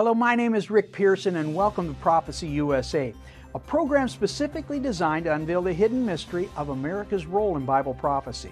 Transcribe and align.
Hello, 0.00 0.14
my 0.14 0.34
name 0.34 0.54
is 0.54 0.70
Rick 0.70 0.92
Pearson, 0.92 1.36
and 1.36 1.54
welcome 1.54 1.86
to 1.86 2.00
Prophecy 2.00 2.48
USA, 2.48 3.12
a 3.54 3.58
program 3.58 4.08
specifically 4.08 4.80
designed 4.80 5.26
to 5.26 5.34
unveil 5.34 5.60
the 5.60 5.74
hidden 5.74 6.06
mystery 6.06 6.48
of 6.56 6.70
America's 6.70 7.26
role 7.26 7.58
in 7.58 7.66
Bible 7.66 7.92
prophecy. 7.92 8.50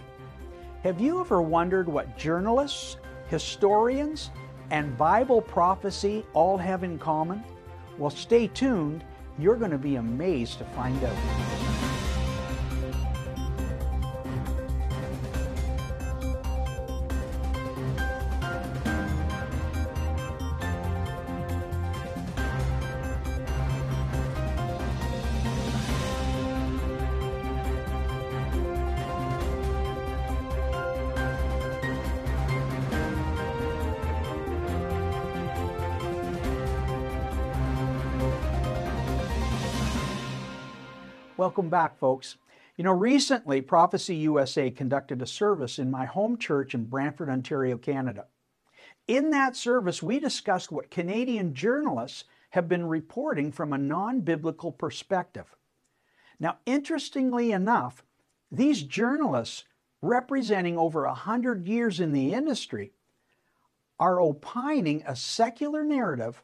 Have 0.82 1.00
you 1.00 1.22
ever 1.22 1.40
wondered 1.40 1.88
what 1.88 2.18
journalists, 2.18 2.98
historians, 3.28 4.28
and 4.70 4.98
Bible 4.98 5.40
prophecy 5.40 6.22
all 6.34 6.58
have 6.58 6.84
in 6.84 6.98
common? 6.98 7.42
Well, 7.96 8.10
stay 8.10 8.48
tuned. 8.48 9.02
You're 9.38 9.56
going 9.56 9.70
to 9.70 9.78
be 9.78 9.96
amazed 9.96 10.58
to 10.58 10.64
find 10.66 11.02
out. 11.02 11.57
Welcome 41.58 41.70
back, 41.70 41.98
folks. 41.98 42.36
You 42.76 42.84
know, 42.84 42.92
recently 42.92 43.60
Prophecy 43.60 44.14
USA 44.14 44.70
conducted 44.70 45.20
a 45.20 45.26
service 45.26 45.80
in 45.80 45.90
my 45.90 46.04
home 46.04 46.38
church 46.38 46.72
in 46.72 46.84
Brantford, 46.84 47.28
Ontario, 47.28 47.76
Canada. 47.76 48.26
In 49.08 49.30
that 49.30 49.56
service, 49.56 50.00
we 50.00 50.20
discussed 50.20 50.70
what 50.70 50.92
Canadian 50.92 51.54
journalists 51.54 52.22
have 52.50 52.68
been 52.68 52.86
reporting 52.86 53.50
from 53.50 53.72
a 53.72 53.76
non 53.76 54.20
biblical 54.20 54.70
perspective. 54.70 55.56
Now, 56.38 56.58
interestingly 56.64 57.50
enough, 57.50 58.04
these 58.52 58.84
journalists, 58.84 59.64
representing 60.00 60.78
over 60.78 61.06
a 61.06 61.12
hundred 61.12 61.66
years 61.66 61.98
in 61.98 62.12
the 62.12 62.34
industry, 62.34 62.92
are 63.98 64.20
opining 64.20 65.02
a 65.04 65.16
secular 65.16 65.82
narrative 65.82 66.40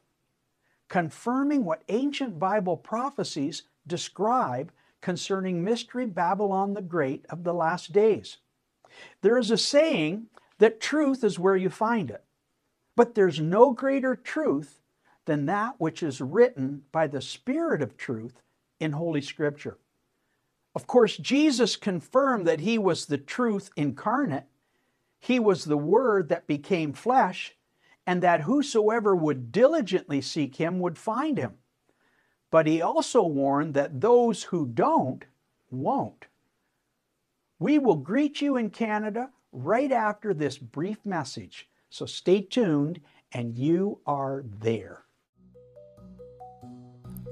confirming 0.88 1.64
what 1.64 1.84
ancient 1.88 2.40
Bible 2.40 2.76
prophecies 2.76 3.62
describe 3.86 4.72
concerning 5.04 5.62
Mystery 5.62 6.06
Babylon 6.06 6.72
the 6.72 6.80
Great 6.80 7.26
of 7.28 7.44
the 7.44 7.52
last 7.52 7.92
days. 7.92 8.38
There 9.20 9.36
is 9.36 9.50
a 9.50 9.58
saying 9.58 10.28
that 10.60 10.80
truth 10.80 11.22
is 11.22 11.38
where 11.38 11.56
you 11.56 11.68
find 11.68 12.10
it, 12.10 12.24
but 12.96 13.14
there's 13.14 13.38
no 13.38 13.72
greater 13.72 14.16
truth 14.16 14.80
than 15.26 15.44
that 15.44 15.74
which 15.76 16.02
is 16.02 16.22
written 16.22 16.84
by 16.90 17.06
the 17.06 17.20
Spirit 17.20 17.82
of 17.82 17.98
truth 17.98 18.40
in 18.80 18.92
Holy 18.92 19.20
Scripture. 19.20 19.76
Of 20.74 20.86
course, 20.86 21.18
Jesus 21.18 21.76
confirmed 21.76 22.46
that 22.46 22.60
He 22.60 22.78
was 22.78 23.04
the 23.04 23.18
truth 23.18 23.68
incarnate, 23.76 24.46
He 25.20 25.38
was 25.38 25.66
the 25.66 25.76
Word 25.76 26.30
that 26.30 26.46
became 26.46 26.94
flesh, 26.94 27.54
and 28.06 28.22
that 28.22 28.40
whosoever 28.40 29.14
would 29.14 29.52
diligently 29.52 30.22
seek 30.22 30.56
Him 30.56 30.80
would 30.80 30.96
find 30.96 31.36
Him. 31.36 31.58
But 32.54 32.68
he 32.68 32.82
also 32.82 33.24
warned 33.24 33.74
that 33.74 34.00
those 34.00 34.44
who 34.44 34.64
don't 34.64 35.24
won't. 35.72 36.26
We 37.58 37.80
will 37.80 37.96
greet 37.96 38.40
you 38.40 38.56
in 38.56 38.70
Canada 38.70 39.30
right 39.50 39.90
after 39.90 40.32
this 40.32 40.56
brief 40.56 41.04
message. 41.04 41.68
So 41.90 42.06
stay 42.06 42.42
tuned 42.42 43.00
and 43.32 43.58
you 43.58 43.98
are 44.06 44.44
there. 44.60 45.02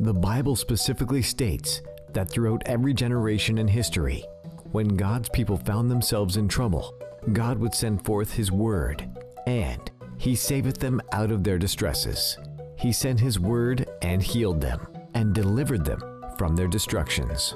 The 0.01 0.13
Bible 0.13 0.57
specifically 0.57 1.23
states 1.23 1.83
that 2.15 2.29
throughout 2.29 2.65
every 2.67 2.93
generation 2.93 3.59
in 3.59 3.69
history, 3.69 4.25
when 4.73 4.89
God's 4.89 5.29
people 5.29 5.57
found 5.57 5.89
themselves 5.89 6.37
in 6.37 6.49
trouble, 6.49 6.99
God 7.33 7.59
would 7.59 7.77
send 7.77 8.05
forth 8.05 8.33
His 8.33 8.51
word, 8.51 9.09
and 9.47 9.89
He 10.19 10.35
saveth 10.35 10.79
them 10.79 11.01
out 11.13 11.31
of 11.31 11.45
their 11.45 11.59
distresses. 11.59 12.37
He 12.77 12.91
sent 12.91 13.21
His 13.21 13.39
word 13.39 13.89
and 14.03 14.21
healed 14.21 14.61
them 14.61 14.92
and 15.15 15.35
delivered 15.35 15.85
them 15.85 16.01
from 16.37 16.57
their 16.57 16.69
destructions. 16.69 17.55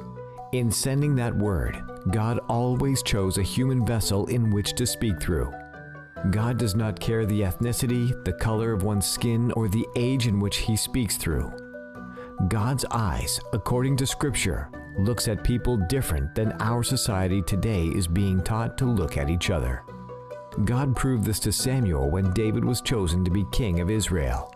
In 0.52 0.70
sending 0.70 1.14
that 1.16 1.36
word, 1.36 1.82
God 2.12 2.38
always 2.48 3.02
chose 3.02 3.38
a 3.38 3.42
human 3.42 3.84
vessel 3.84 4.26
in 4.26 4.50
which 4.50 4.74
to 4.74 4.86
speak 4.86 5.20
through. 5.20 5.52
God 6.30 6.58
does 6.58 6.74
not 6.74 6.98
care 6.98 7.26
the 7.26 7.42
ethnicity, 7.42 8.24
the 8.24 8.32
color 8.32 8.72
of 8.72 8.82
one's 8.82 9.06
skin, 9.06 9.52
or 9.52 9.68
the 9.68 9.86
age 9.96 10.26
in 10.26 10.40
which 10.40 10.58
he 10.58 10.76
speaks 10.76 11.16
through. 11.16 11.52
God's 12.48 12.84
eyes, 12.90 13.40
according 13.52 13.96
to 13.98 14.06
Scripture, 14.06 14.68
looks 14.98 15.28
at 15.28 15.44
people 15.44 15.76
different 15.76 16.34
than 16.34 16.52
our 16.60 16.82
society 16.82 17.42
today 17.42 17.86
is 17.86 18.06
being 18.06 18.42
taught 18.42 18.78
to 18.78 18.86
look 18.86 19.16
at 19.16 19.30
each 19.30 19.50
other. 19.50 19.82
God 20.64 20.96
proved 20.96 21.24
this 21.24 21.40
to 21.40 21.52
Samuel 21.52 22.10
when 22.10 22.32
David 22.32 22.64
was 22.64 22.80
chosen 22.80 23.24
to 23.24 23.30
be 23.30 23.44
king 23.52 23.80
of 23.80 23.90
Israel. 23.90 24.55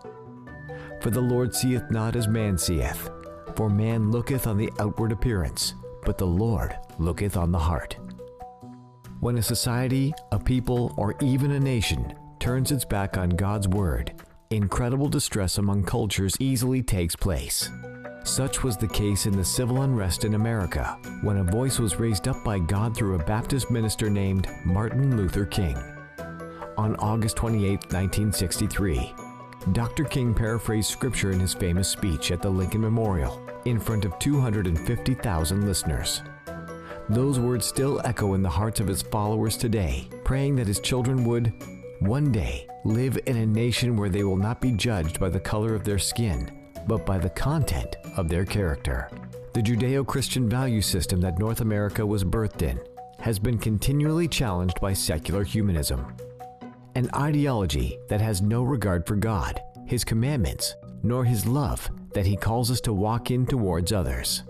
For 1.01 1.09
the 1.09 1.19
Lord 1.19 1.55
seeth 1.55 1.89
not 1.89 2.15
as 2.15 2.27
man 2.27 2.59
seeth, 2.59 3.09
for 3.55 3.71
man 3.71 4.11
looketh 4.11 4.45
on 4.45 4.55
the 4.55 4.71
outward 4.79 5.11
appearance, 5.11 5.73
but 6.05 6.19
the 6.19 6.27
Lord 6.27 6.77
looketh 6.99 7.35
on 7.35 7.51
the 7.51 7.57
heart. 7.57 7.97
When 9.19 9.39
a 9.39 9.41
society, 9.41 10.13
a 10.31 10.37
people, 10.37 10.93
or 10.97 11.15
even 11.19 11.51
a 11.51 11.59
nation 11.59 12.13
turns 12.39 12.71
its 12.71 12.85
back 12.85 13.17
on 13.17 13.29
God's 13.29 13.67
word, 13.67 14.13
incredible 14.51 15.09
distress 15.09 15.57
among 15.57 15.85
cultures 15.85 16.37
easily 16.39 16.83
takes 16.83 17.15
place. 17.15 17.67
Such 18.23 18.63
was 18.63 18.77
the 18.77 18.87
case 18.87 19.25
in 19.25 19.35
the 19.35 19.43
civil 19.43 19.81
unrest 19.81 20.23
in 20.23 20.35
America, 20.35 20.99
when 21.23 21.37
a 21.37 21.43
voice 21.43 21.79
was 21.79 21.99
raised 21.99 22.27
up 22.27 22.43
by 22.43 22.59
God 22.59 22.95
through 22.95 23.15
a 23.15 23.25
Baptist 23.25 23.71
minister 23.71 24.07
named 24.07 24.47
Martin 24.65 25.17
Luther 25.17 25.45
King. 25.45 25.77
On 26.77 26.95
August 26.97 27.37
28, 27.37 27.91
1963, 27.91 29.15
Dr. 29.73 30.05
King 30.05 30.33
paraphrased 30.33 30.89
scripture 30.89 31.31
in 31.31 31.39
his 31.39 31.53
famous 31.53 31.87
speech 31.87 32.31
at 32.31 32.41
the 32.41 32.49
Lincoln 32.49 32.81
Memorial 32.81 33.39
in 33.65 33.79
front 33.79 34.05
of 34.05 34.17
250,000 34.17 35.65
listeners. 35.65 36.23
Those 37.09 37.39
words 37.39 37.67
still 37.67 38.01
echo 38.03 38.33
in 38.33 38.41
the 38.41 38.49
hearts 38.49 38.79
of 38.79 38.87
his 38.87 39.03
followers 39.03 39.55
today, 39.57 40.09
praying 40.23 40.55
that 40.55 40.67
his 40.67 40.79
children 40.79 41.23
would, 41.25 41.53
one 41.99 42.31
day, 42.31 42.67
live 42.85 43.19
in 43.27 43.37
a 43.37 43.45
nation 43.45 43.95
where 43.95 44.09
they 44.09 44.23
will 44.23 44.35
not 44.35 44.61
be 44.61 44.71
judged 44.71 45.19
by 45.19 45.29
the 45.29 45.39
color 45.39 45.75
of 45.75 45.83
their 45.83 45.99
skin, 45.99 46.49
but 46.87 47.05
by 47.05 47.19
the 47.19 47.29
content 47.29 47.97
of 48.17 48.29
their 48.29 48.45
character. 48.45 49.09
The 49.53 49.61
Judeo 49.61 50.05
Christian 50.05 50.49
value 50.49 50.81
system 50.81 51.21
that 51.21 51.37
North 51.37 51.61
America 51.61 52.03
was 52.03 52.23
birthed 52.23 52.63
in 52.63 52.79
has 53.19 53.37
been 53.37 53.59
continually 53.59 54.27
challenged 54.27 54.81
by 54.81 54.93
secular 54.93 55.43
humanism 55.43 56.15
an 56.95 57.09
ideology 57.15 57.97
that 58.09 58.21
has 58.21 58.41
no 58.41 58.63
regard 58.63 59.05
for 59.07 59.15
God, 59.15 59.61
His 59.85 60.03
commandments, 60.03 60.75
nor 61.03 61.23
His 61.23 61.45
love 61.45 61.89
that 62.13 62.25
He 62.25 62.35
calls 62.35 62.69
us 62.69 62.81
to 62.81 62.93
walk 62.93 63.31
in 63.31 63.45
towards 63.45 63.91
others. 63.91 64.43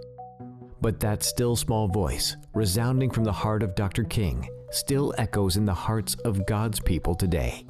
But 0.81 1.00
that 1.00 1.24
still 1.24 1.56
small 1.56 1.88
voice, 1.88 2.38
resounding 2.53 3.12
from 3.12 3.24
the 3.24 3.31
heart 3.31 3.62
of 3.62 3.75
Dr. 3.75 4.03
King, 4.03 4.50
still 4.72 5.13
echoes 5.18 5.57
in 5.57 5.66
the 5.66 5.74
hearts 5.74 6.16
of 6.25 6.46
God's 6.46 6.79
people 6.79 7.13
today. 7.13 7.66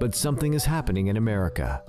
But 0.00 0.14
something 0.14 0.54
is 0.54 0.64
happening 0.64 1.08
in 1.08 1.16
America. 1.16 1.82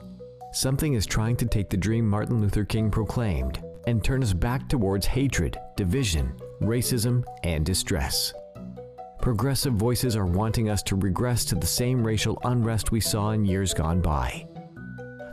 Something 0.51 0.93
is 0.93 1.05
trying 1.05 1.37
to 1.37 1.45
take 1.45 1.69
the 1.69 1.77
dream 1.77 2.07
Martin 2.07 2.41
Luther 2.41 2.65
King 2.65 2.91
proclaimed 2.91 3.63
and 3.87 4.03
turn 4.03 4.23
us 4.23 4.33
back 4.33 4.67
towards 4.67 5.05
hatred, 5.05 5.57
division, 5.77 6.33
racism, 6.61 7.23
and 7.43 7.65
distress. 7.65 8.33
Progressive 9.21 9.73
voices 9.73 10.15
are 10.15 10.25
wanting 10.25 10.69
us 10.69 10.83
to 10.83 10.95
regress 10.95 11.45
to 11.45 11.55
the 11.55 11.65
same 11.65 12.05
racial 12.05 12.39
unrest 12.43 12.91
we 12.91 12.99
saw 12.99 13.31
in 13.31 13.43
years 13.43 13.73
gone 13.73 14.01
by. 14.01 14.45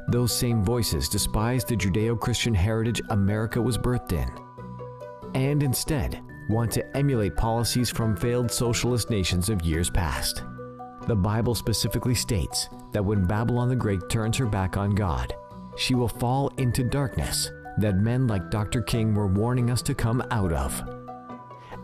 Those 0.08 0.34
same 0.34 0.64
voices 0.64 1.08
despise 1.08 1.64
the 1.64 1.76
Judeo 1.76 2.18
Christian 2.18 2.54
heritage 2.54 3.02
America 3.10 3.60
was 3.60 3.78
birthed 3.78 4.12
in, 4.12 4.28
and 5.34 5.62
instead 5.62 6.20
want 6.48 6.70
to 6.72 6.96
emulate 6.96 7.36
policies 7.36 7.90
from 7.90 8.16
failed 8.16 8.50
socialist 8.50 9.10
nations 9.10 9.48
of 9.48 9.62
years 9.62 9.90
past. 9.90 10.42
The 11.06 11.16
Bible 11.16 11.54
specifically 11.54 12.14
states 12.14 12.68
that 12.92 13.04
when 13.04 13.24
Babylon 13.24 13.68
the 13.68 13.76
Great 13.76 14.08
turns 14.08 14.36
her 14.36 14.46
back 14.46 14.76
on 14.76 14.94
God, 14.94 15.34
she 15.76 15.94
will 15.94 16.08
fall 16.08 16.48
into 16.58 16.84
darkness 16.84 17.50
that 17.78 17.96
men 17.96 18.26
like 18.26 18.50
Dr. 18.50 18.82
King 18.82 19.14
were 19.14 19.26
warning 19.26 19.70
us 19.70 19.82
to 19.82 19.94
come 19.94 20.22
out 20.30 20.52
of 20.52 20.82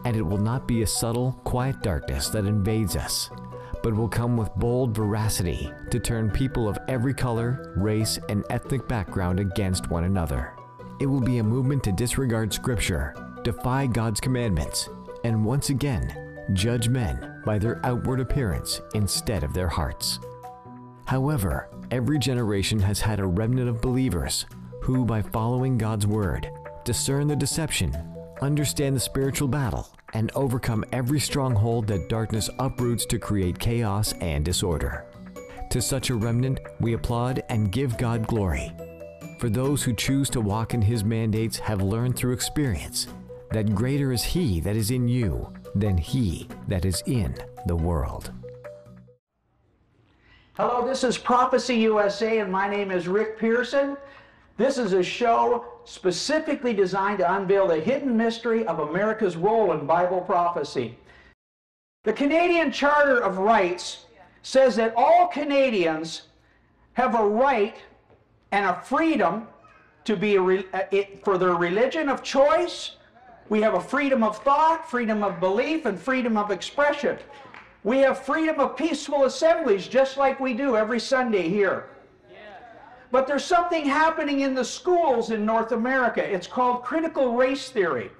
and 0.05 0.17
it 0.17 0.23
will 0.23 0.39
not 0.39 0.67
be 0.67 0.83
a 0.83 0.87
subtle, 0.87 1.33
quiet 1.45 1.83
darkness 1.83 2.29
that 2.29 2.47
invades 2.47 2.97
us, 2.97 3.31
but 3.83 3.95
will 3.95 4.09
come 4.09 4.37
with 4.37 4.55
bold 4.57 4.95
veracity 4.95 5.73
to 5.91 6.01
turn 6.01 6.31
people 6.31 6.69
of 6.69 6.79
every 6.89 7.15
color, 7.15 7.73
race, 7.77 8.19
and 8.29 8.45
ethnic 8.51 8.87
background 8.89 9.41
against 9.41 9.91
one 9.91 10.05
another. 10.05 10.55
It 11.01 11.07
will 11.07 11.21
be 11.21 11.39
a 11.39 11.45
movement 11.45 11.85
to 11.85 11.93
disregard 11.93 12.53
Scripture, 12.53 13.15
defy 13.45 13.87
God's 13.87 14.21
commandments, 14.21 14.89
and 15.25 15.45
once 15.45 15.71
again, 15.71 16.45
judge 16.53 16.89
men 16.89 17.43
by 17.45 17.59
their 17.59 17.85
outward 17.85 18.21
appearance 18.21 18.81
instead 18.95 19.45
of 19.45 19.53
their 19.53 19.69
hearts. 19.69 20.19
However, 21.07 21.69
every 21.91 22.19
generation 22.19 22.79
has 22.81 23.01
had 23.01 23.21
a 23.21 23.27
remnant 23.27 23.69
of 23.69 23.81
believers 23.81 24.47
who, 24.83 25.05
by 25.05 25.23
following 25.23 25.79
God's 25.79 26.07
word, 26.07 26.51
discern 26.85 27.29
the 27.29 27.37
deception, 27.37 27.97
understand 28.43 28.97
the 28.97 29.01
spiritual 29.01 29.49
battle, 29.49 29.89
and 30.15 30.33
overcome 30.35 30.85
every 30.93 31.21
stronghold 31.21 31.87
that 31.89 32.09
darkness 32.09 32.49
uproots 32.59 33.05
to 33.07 33.19
create 33.19 33.59
chaos 33.59 34.13
and 34.21 34.45
disorder. 34.45 35.05
To 35.71 35.83
such 35.83 36.11
a 36.11 36.15
remnant, 36.15 36.61
we 36.81 36.95
applaud 36.95 37.43
and 37.49 37.71
give 37.71 37.99
God 37.99 38.27
glory. 38.27 38.73
For 39.39 39.51
those 39.51 39.83
who 39.83 39.93
choose 39.93 40.31
to 40.31 40.41
walk 40.41 40.75
in 40.75 40.83
His 40.83 41.05
mandates 41.05 41.59
have 41.59 41.83
learned 41.83 42.17
through 42.17 42.33
experience 42.33 43.07
that 43.51 43.75
greater 43.75 44.13
is 44.13 44.23
He 44.23 44.61
that 44.61 44.77
is 44.77 44.91
in 44.91 45.09
you 45.09 45.53
than 45.75 45.97
He 45.97 46.49
that 46.67 46.85
is 46.85 47.03
in 47.07 47.35
the 47.67 47.77
world. 47.77 48.33
Hello, 50.55 50.85
this 50.85 51.05
is 51.05 51.17
Prophecy 51.17 51.77
USA, 51.77 52.41
and 52.41 52.51
my 52.51 52.69
name 52.69 52.91
is 52.91 53.07
Rick 53.07 53.39
Pearson. 53.39 53.97
This 54.59 54.77
is 54.77 54.93
a 54.93 55.05
show 55.05 55.65
specifically 55.85 56.75
designed 56.75 57.19
to 57.19 57.33
unveil 57.33 57.69
the 57.69 57.79
hidden 57.79 58.17
mystery 58.17 58.67
of 58.67 58.81
America's 58.81 59.37
role 59.37 59.73
in 59.73 59.87
Bible 59.87 60.21
prophecy. 60.21 60.99
The 62.03 62.13
Canadian 62.13 62.73
Charter 62.73 63.23
of 63.23 63.39
Rights 63.39 64.07
says 64.43 64.75
that 64.77 64.95
all 64.97 65.29
Canadians 65.29 66.23
have 66.95 67.15
a 67.15 67.25
right 67.25 67.77
and 68.51 68.67
a 68.67 68.75
freedom 68.75 69.47
to 70.05 70.17
be 70.17 70.39
re- 70.39 70.67
uh, 70.73 70.81
it, 70.91 71.25
for 71.25 71.39
their 71.39 71.55
religion 71.55 72.09
of 72.09 72.25
choice. 72.25 72.97
We 73.51 73.61
have 73.61 73.75
a 73.75 73.81
freedom 73.81 74.25
of 74.25 74.43
thought, 74.43 74.91
freedom 74.91 75.23
of 75.23 75.39
belief, 75.39 75.87
and 75.87 75.97
freedom 75.99 76.37
of 76.37 76.51
expression. 76.51 77.17
We 77.85 77.99
have 77.99 78.25
freedom 78.25 78.59
of 78.59 78.77
peaceful 78.77 79.25
assemblies 79.25 79.87
just 79.87 80.17
like 80.17 80.41
we 80.41 80.53
do 80.53 80.77
every 80.77 80.99
Sunday 80.99 81.49
here. 81.49 81.91
But 83.11 83.27
there's 83.27 83.45
something 83.45 83.87
happening 83.87 84.41
in 84.41 84.55
the 84.55 84.65
schools 84.65 85.31
in 85.31 85.47
North 85.47 85.73
America. 85.73 86.23
It's 86.23 86.47
called 86.47 86.85
critical 86.85 87.35
race 87.35 87.71
theory. 87.71 88.11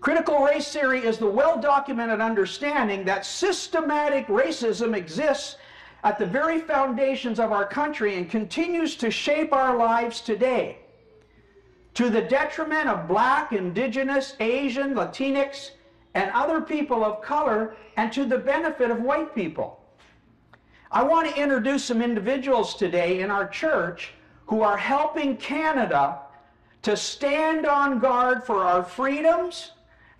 Critical 0.00 0.44
race 0.44 0.70
theory 0.72 1.00
is 1.04 1.18
the 1.18 1.26
well 1.26 1.58
documented 1.58 2.20
understanding 2.20 3.04
that 3.06 3.24
systematic 3.24 4.26
racism 4.26 4.94
exists 4.94 5.56
at 6.04 6.18
the 6.18 6.26
very 6.26 6.60
foundations 6.60 7.40
of 7.40 7.50
our 7.50 7.66
country 7.66 8.16
and 8.16 8.30
continues 8.30 8.96
to 8.96 9.10
shape 9.10 9.52
our 9.52 9.76
lives 9.76 10.20
today 10.20 10.78
to 11.94 12.10
the 12.10 12.20
detriment 12.20 12.88
of 12.88 13.08
black, 13.08 13.52
indigenous, 13.52 14.36
Asian, 14.40 14.94
Latinx, 14.94 15.70
and 16.14 16.30
other 16.32 16.60
people 16.60 17.04
of 17.04 17.22
color, 17.22 17.74
and 17.96 18.12
to 18.12 18.24
the 18.24 18.38
benefit 18.38 18.90
of 18.90 19.00
white 19.00 19.34
people. 19.34 19.80
I 20.90 21.02
want 21.02 21.28
to 21.28 21.40
introduce 21.40 21.84
some 21.84 22.02
individuals 22.02 22.74
today 22.74 23.20
in 23.20 23.30
our 23.30 23.48
church 23.48 24.12
who 24.46 24.62
are 24.62 24.76
helping 24.76 25.36
Canada 25.36 26.20
to 26.82 26.96
stand 26.96 27.66
on 27.66 27.98
guard 27.98 28.44
for 28.44 28.62
our 28.62 28.84
freedoms, 28.84 29.72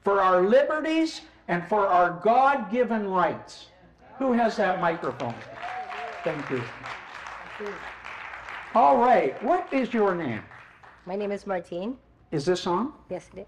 for 0.02 0.20
our 0.20 0.43
liberties, 0.43 1.20
and 1.49 1.66
for 1.69 1.87
our 1.87 2.19
God 2.22 2.70
given 2.70 3.06
rights. 3.08 3.66
Who 4.19 4.32
has 4.32 4.56
that 4.56 4.81
microphone? 4.81 5.34
Thank 6.22 6.49
you. 6.50 6.62
All 8.75 8.96
right, 8.96 9.40
what 9.43 9.72
is 9.72 9.93
your 9.93 10.14
name? 10.14 10.43
My 11.06 11.16
name 11.16 11.31
is 11.31 11.46
Martine. 11.46 11.99
Is 12.32 12.46
this 12.46 12.66
on? 12.66 12.93
Yes, 13.11 13.28
it 13.34 13.40
is. 13.40 13.46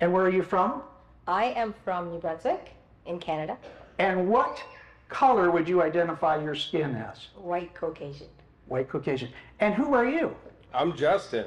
And 0.00 0.12
where 0.12 0.24
are 0.24 0.30
you 0.30 0.42
from? 0.42 0.82
I 1.28 1.46
am 1.46 1.74
from 1.84 2.10
New 2.10 2.18
Brunswick 2.18 2.70
in 3.06 3.18
Canada. 3.18 3.56
And 3.98 4.28
what 4.28 4.62
color 5.08 5.50
would 5.50 5.68
you 5.68 5.82
identify 5.82 6.42
your 6.42 6.54
skin 6.54 6.94
as? 6.96 7.28
White 7.36 7.74
Caucasian. 7.74 8.28
White 8.66 8.88
Caucasian. 8.88 9.30
And 9.60 9.74
who 9.74 9.94
are 9.94 10.08
you? 10.08 10.34
I'm 10.72 10.96
Justin. 10.96 11.46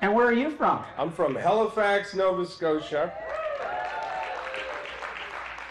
And 0.00 0.14
where 0.14 0.26
are 0.26 0.32
you 0.32 0.50
from? 0.50 0.84
I'm 0.98 1.10
from 1.10 1.34
Halifax, 1.34 2.14
Nova 2.14 2.46
Scotia, 2.46 3.12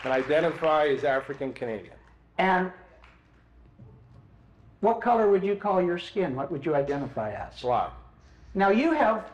and 0.03 0.13
identify 0.13 0.88
as 0.88 1.03
African 1.03 1.53
Canadian. 1.53 1.94
And 2.38 2.71
what 4.81 5.01
color 5.01 5.29
would 5.29 5.44
you 5.44 5.56
call 5.56 5.81
your 5.81 5.97
skin? 5.97 6.36
What 6.36 6.51
would 6.51 6.65
you 6.65 6.75
identify 6.75 7.31
as? 7.31 7.62
Black. 7.62 7.91
Now 8.56 8.69
you 8.69 8.91
have 8.91 9.31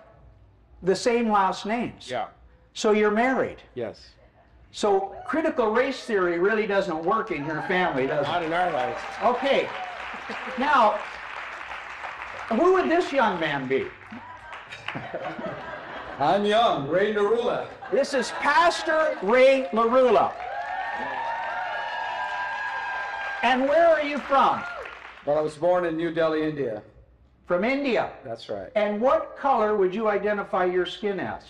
the 0.84 0.95
same 0.95 1.31
last 1.31 1.66
names. 1.66 2.10
Yeah. 2.10 2.28
So 2.74 2.92
you're 2.92 3.12
married. 3.12 3.57
Yes. 3.74 4.10
So 4.71 5.16
critical 5.25 5.71
race 5.71 6.04
theory 6.04 6.38
really 6.38 6.68
doesn't 6.68 7.04
work 7.04 7.31
in 7.31 7.45
your 7.45 7.62
family, 7.63 8.07
does 8.07 8.25
it? 8.25 8.30
Not 8.30 8.44
in 8.44 8.54
our 8.54 8.71
lives. 8.71 9.01
Okay. 9.24 9.68
Now, 10.57 11.00
who 12.50 12.74
would 12.74 12.89
this 12.89 13.12
young 13.12 13.39
man 13.39 13.68
be? 13.68 13.88
I'm 16.19 16.45
young, 16.45 16.88
Ray 16.88 17.13
Narula. 17.13 17.68
This 17.92 18.13
is 18.13 18.31
Pastor 18.31 19.18
Ray 19.24 19.69
Narula. 19.71 20.33
And 23.42 23.63
where 23.69 23.88
are 23.88 24.04
you 24.04 24.18
from? 24.18 24.62
Well, 25.25 25.38
I 25.38 25.42
was 25.42 25.56
born 25.56 25.86
in 25.86 25.95
New 25.95 26.12
Delhi, 26.13 26.44
India. 26.44 26.81
From 27.48 27.63
India. 27.63 28.12
That's 28.24 28.50
right. 28.50 28.69
And 28.75 29.01
what 29.01 29.38
color 29.38 29.75
would 29.75 29.95
you 29.95 30.10
identify 30.10 30.66
your 30.66 30.86
skin 30.86 31.19
as? 31.19 31.42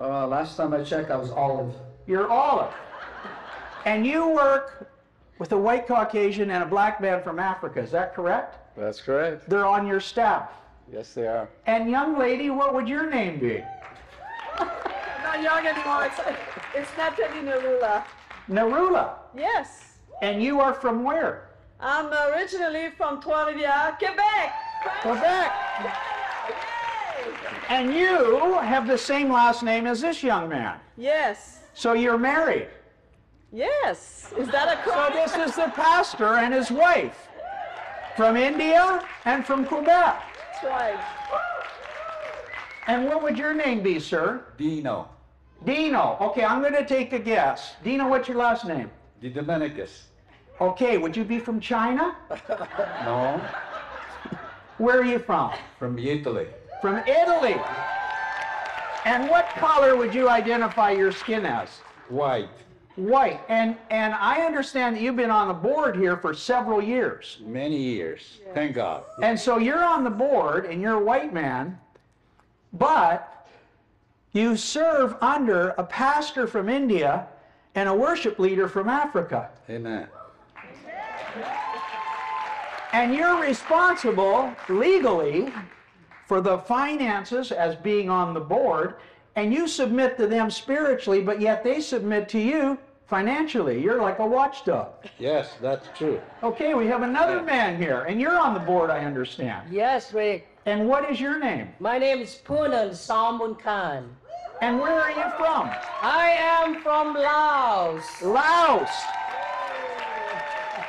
Uh, 0.00 0.26
last 0.26 0.56
time 0.56 0.72
I 0.72 0.82
checked, 0.82 1.10
I 1.10 1.16
was 1.16 1.30
olive. 1.30 1.74
You're 2.06 2.30
all 2.30 2.58
olive. 2.60 2.74
And 3.86 4.06
you 4.06 4.28
work 4.28 4.90
with 5.38 5.52
a 5.52 5.58
white 5.58 5.86
Caucasian 5.86 6.50
and 6.50 6.62
a 6.62 6.66
black 6.66 7.00
man 7.00 7.22
from 7.22 7.38
Africa, 7.38 7.80
is 7.80 7.90
that 7.90 8.14
correct? 8.14 8.58
That's 8.76 9.00
correct. 9.00 9.48
They're 9.48 9.66
on 9.66 9.86
your 9.86 10.00
staff. 10.00 10.50
Yes, 10.92 11.14
they 11.14 11.26
are. 11.26 11.48
And 11.66 11.90
young 11.90 12.18
lady, 12.18 12.50
what 12.50 12.74
would 12.74 12.88
your 12.88 13.08
name 13.08 13.40
be? 13.40 13.62
I'm 14.58 14.68
not 15.22 15.42
young 15.42 15.66
anymore. 15.66 16.04
It's, 16.04 16.20
it's 16.74 16.90
Natalie 16.96 17.40
Narula. 17.40 18.04
Narula. 18.48 19.14
Yes. 19.36 19.96
And 20.22 20.42
you 20.42 20.60
are 20.60 20.74
from 20.74 21.02
where? 21.04 21.48
I'm 21.80 22.12
originally 22.32 22.90
from 22.96 23.20
Trois-Rivières, 23.20 23.98
Quebec. 23.98 24.54
Quebec. 25.02 25.52
And 27.68 27.92
you 27.94 28.58
have 28.58 28.86
the 28.86 28.98
same 28.98 29.32
last 29.32 29.62
name 29.62 29.86
as 29.86 30.00
this 30.00 30.22
young 30.22 30.48
man. 30.48 30.78
Yes. 30.96 31.60
So 31.74 31.92
you're 31.92 32.18
married. 32.18 32.68
Yes. 33.52 34.32
Is 34.38 34.48
that 34.48 34.78
a 34.78 34.90
So 34.90 35.10
this 35.12 35.48
is 35.48 35.56
the 35.56 35.70
pastor 35.74 36.34
and 36.36 36.54
his 36.54 36.70
wife 36.70 37.28
from 38.16 38.36
India 38.36 39.04
and 39.24 39.44
from 39.44 39.64
Quebec. 39.64 40.22
That's 40.52 40.64
right. 40.64 40.98
And 42.86 43.06
what 43.06 43.22
would 43.22 43.36
your 43.38 43.54
name 43.54 43.82
be, 43.82 43.98
sir? 43.98 44.44
Dino. 44.56 45.08
Dino. 45.64 46.16
Okay, 46.20 46.44
I'm 46.44 46.60
going 46.60 46.74
to 46.74 46.84
take 46.86 47.12
a 47.12 47.18
guess. 47.18 47.74
Dino, 47.82 48.08
what's 48.08 48.28
your 48.28 48.36
last 48.36 48.66
name? 48.66 48.90
Di 49.20 49.30
Domenicus. 49.32 50.02
Okay, 50.60 50.98
would 50.98 51.16
you 51.16 51.24
be 51.24 51.38
from 51.38 51.58
China? 51.60 52.14
No, 53.04 53.40
Where 54.78 55.00
are 55.00 55.04
you 55.04 55.18
from? 55.18 55.52
from 55.78 55.98
Italy. 55.98 56.46
From 56.80 56.98
Italy. 57.06 57.56
And 59.04 59.28
what 59.28 59.48
color 59.56 59.96
would 59.96 60.14
you 60.14 60.28
identify 60.28 60.90
your 60.90 61.12
skin 61.12 61.44
as? 61.44 61.68
White. 62.08 62.48
White. 62.96 63.40
And 63.48 63.76
and 63.90 64.14
I 64.14 64.42
understand 64.42 64.96
that 64.96 65.02
you've 65.02 65.16
been 65.16 65.30
on 65.30 65.48
the 65.48 65.54
board 65.54 65.96
here 65.96 66.16
for 66.16 66.32
several 66.32 66.82
years. 66.82 67.38
Many 67.44 67.76
years. 67.76 68.40
Thank 68.54 68.74
God. 68.74 69.04
And 69.22 69.38
so 69.38 69.58
you're 69.58 69.84
on 69.84 70.04
the 70.04 70.10
board 70.10 70.66
and 70.66 70.80
you're 70.80 70.94
a 70.94 71.04
white 71.04 71.34
man, 71.34 71.78
but 72.72 73.48
you 74.32 74.56
serve 74.56 75.16
under 75.20 75.70
a 75.70 75.84
pastor 75.84 76.46
from 76.46 76.68
India 76.68 77.26
and 77.74 77.88
a 77.88 77.94
worship 77.94 78.38
leader 78.38 78.68
from 78.68 78.88
Africa. 78.88 79.50
Amen. 79.68 80.08
And 82.92 83.12
you're 83.12 83.40
responsible 83.40 84.54
legally 84.68 85.52
for 86.26 86.40
the 86.40 86.58
finances 86.58 87.52
as 87.52 87.76
being 87.76 88.08
on 88.08 88.34
the 88.34 88.40
board, 88.40 88.96
and 89.36 89.52
you 89.52 89.66
submit 89.66 90.16
to 90.16 90.26
them 90.26 90.50
spiritually, 90.50 91.20
but 91.20 91.40
yet 91.40 91.64
they 91.64 91.80
submit 91.80 92.28
to 92.30 92.38
you 92.38 92.78
financially. 93.06 93.82
You're 93.82 94.00
like 94.00 94.18
a 94.18 94.26
watchdog. 94.26 94.88
Yes, 95.18 95.54
that's 95.60 95.88
true. 95.96 96.20
Okay, 96.42 96.74
we 96.74 96.86
have 96.86 97.02
another 97.02 97.42
man 97.42 97.80
here, 97.80 98.02
and 98.02 98.20
you're 98.20 98.38
on 98.38 98.54
the 98.54 98.60
board, 98.60 98.90
I 98.90 99.04
understand. 99.04 99.68
Yes, 99.70 100.12
Rick. 100.12 100.48
And 100.66 100.88
what 100.88 101.10
is 101.10 101.20
your 101.20 101.38
name? 101.38 101.68
My 101.78 101.98
name 101.98 102.20
is 102.20 102.40
Punan 102.44 102.90
Samun 102.90 103.60
Khan. 103.60 104.16
And 104.62 104.78
where 104.80 104.98
are 104.98 105.10
you 105.10 105.30
from? 105.36 105.70
I 106.00 106.34
am 106.38 106.80
from 106.80 107.14
Laos. 107.14 108.04
Laos. 108.22 108.88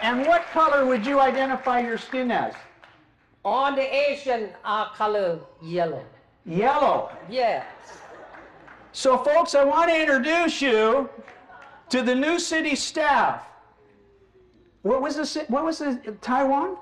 And 0.02 0.26
what 0.28 0.46
color 0.52 0.86
would 0.86 1.06
you 1.06 1.20
identify 1.20 1.82
your 1.82 1.98
skin 1.98 2.32
as? 2.32 2.54
On 3.46 3.76
the 3.76 3.96
Asian 3.96 4.50
uh, 4.66 4.90
color 4.90 5.40
yellow. 5.62 6.04
Yellow. 6.46 7.12
Yes. 7.30 7.66
So, 8.92 9.20
folks, 9.20 9.54
I 9.54 9.64
want 9.64 9.92
to 9.92 10.02
introduce 10.02 10.64
you 10.64 11.10
to 11.90 12.02
the 12.02 12.16
New 12.16 12.40
City 12.40 12.76
staff. 12.76 13.46
What 14.82 15.02
was 15.02 15.16
this? 15.16 15.38
What 15.48 15.64
was 15.64 15.78
this? 15.78 15.98
Taiwan? 16.22 16.78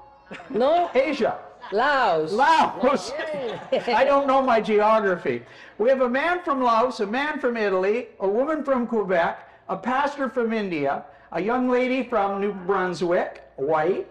No, 0.50 0.90
Asia. 0.96 1.38
Laos. 1.74 2.32
Laos. 2.32 3.12
I 3.88 4.04
don't 4.06 4.26
know 4.28 4.42
my 4.42 4.62
geography. 4.62 5.44
We 5.78 5.90
have 5.90 6.02
a 6.02 6.10
man 6.10 6.44
from 6.44 6.62
Laos, 6.62 7.02
a 7.02 7.08
man 7.08 7.40
from 7.40 7.58
Italy, 7.58 8.08
a 8.20 8.28
woman 8.28 8.64
from 8.64 8.88
Quebec, 8.88 9.50
a 9.68 9.76
pastor 9.76 10.30
from 10.30 10.54
India, 10.54 11.04
a 11.32 11.42
young 11.42 11.70
lady 11.70 12.04
from 12.04 12.40
New 12.40 12.54
Brunswick, 12.54 13.44
white, 13.56 14.08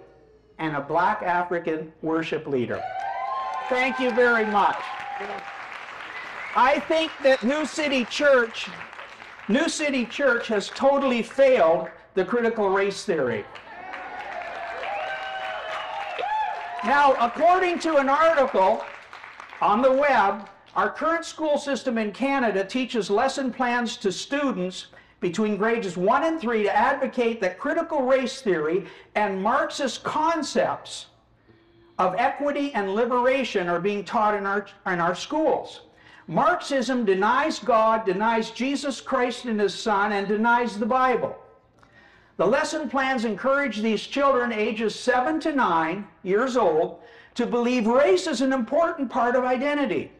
and 0.58 0.76
a 0.76 0.80
black 0.80 1.22
African 1.22 1.92
worship 2.02 2.46
leader. 2.46 2.82
Thank 3.68 3.98
you 3.98 4.10
very 4.10 4.44
much. 4.44 4.76
I 6.54 6.80
think 6.80 7.10
that 7.22 7.42
New 7.42 7.64
City 7.64 8.04
Church, 8.04 8.68
New 9.48 9.68
City 9.68 10.04
Church 10.04 10.48
has 10.48 10.68
totally 10.68 11.22
failed 11.22 11.88
the 12.14 12.24
critical 12.24 12.68
race 12.68 13.04
theory. 13.04 13.44
Now, 16.84 17.14
according 17.20 17.78
to 17.80 17.96
an 17.96 18.08
article 18.08 18.84
on 19.60 19.80
the 19.82 19.92
web, 19.92 20.48
our 20.74 20.90
current 20.90 21.24
school 21.24 21.56
system 21.56 21.96
in 21.96 22.12
Canada 22.12 22.64
teaches 22.64 23.08
lesson 23.08 23.52
plans 23.52 23.96
to 23.98 24.10
students 24.10 24.88
between 25.22 25.56
grades 25.56 25.96
1 25.96 26.24
and 26.24 26.38
3 26.38 26.64
to 26.64 26.76
advocate 26.76 27.40
that 27.40 27.58
critical 27.58 28.02
race 28.02 28.42
theory 28.42 28.84
and 29.14 29.42
Marxist 29.42 30.04
concepts 30.04 31.06
of 31.98 32.14
equity 32.18 32.74
and 32.74 32.94
liberation 32.94 33.68
are 33.68 33.80
being 33.80 34.04
taught 34.04 34.34
in 34.34 34.44
our, 34.44 34.66
in 34.86 35.00
our 35.00 35.14
schools. 35.14 35.82
Marxism 36.26 37.04
denies 37.04 37.60
God, 37.60 38.04
denies 38.04 38.50
Jesus 38.50 39.00
Christ 39.00 39.44
and 39.44 39.60
his 39.60 39.74
Son, 39.74 40.12
and 40.12 40.26
denies 40.26 40.78
the 40.78 40.86
Bible. 40.86 41.36
The 42.36 42.46
lesson 42.46 42.90
plans 42.90 43.24
encourage 43.24 43.80
these 43.80 44.02
children 44.02 44.52
ages 44.52 44.94
7 44.94 45.38
to 45.40 45.52
9 45.52 46.06
years 46.24 46.56
old 46.56 47.00
to 47.36 47.46
believe 47.46 47.86
race 47.86 48.26
is 48.26 48.40
an 48.40 48.52
important 48.52 49.08
part 49.08 49.36
of 49.36 49.44
identity. 49.44 50.10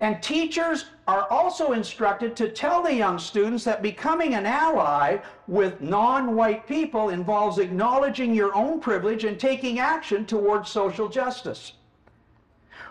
And 0.00 0.22
teachers 0.22 0.86
are 1.08 1.26
also 1.30 1.72
instructed 1.72 2.36
to 2.36 2.50
tell 2.50 2.82
the 2.82 2.94
young 2.94 3.18
students 3.18 3.64
that 3.64 3.82
becoming 3.82 4.34
an 4.34 4.44
ally 4.44 5.18
with 5.48 5.80
non-white 5.80 6.66
people 6.66 7.08
involves 7.08 7.58
acknowledging 7.58 8.34
your 8.34 8.54
own 8.54 8.78
privilege 8.78 9.24
and 9.24 9.40
taking 9.40 9.78
action 9.78 10.26
towards 10.26 10.70
social 10.70 11.08
justice. 11.08 11.72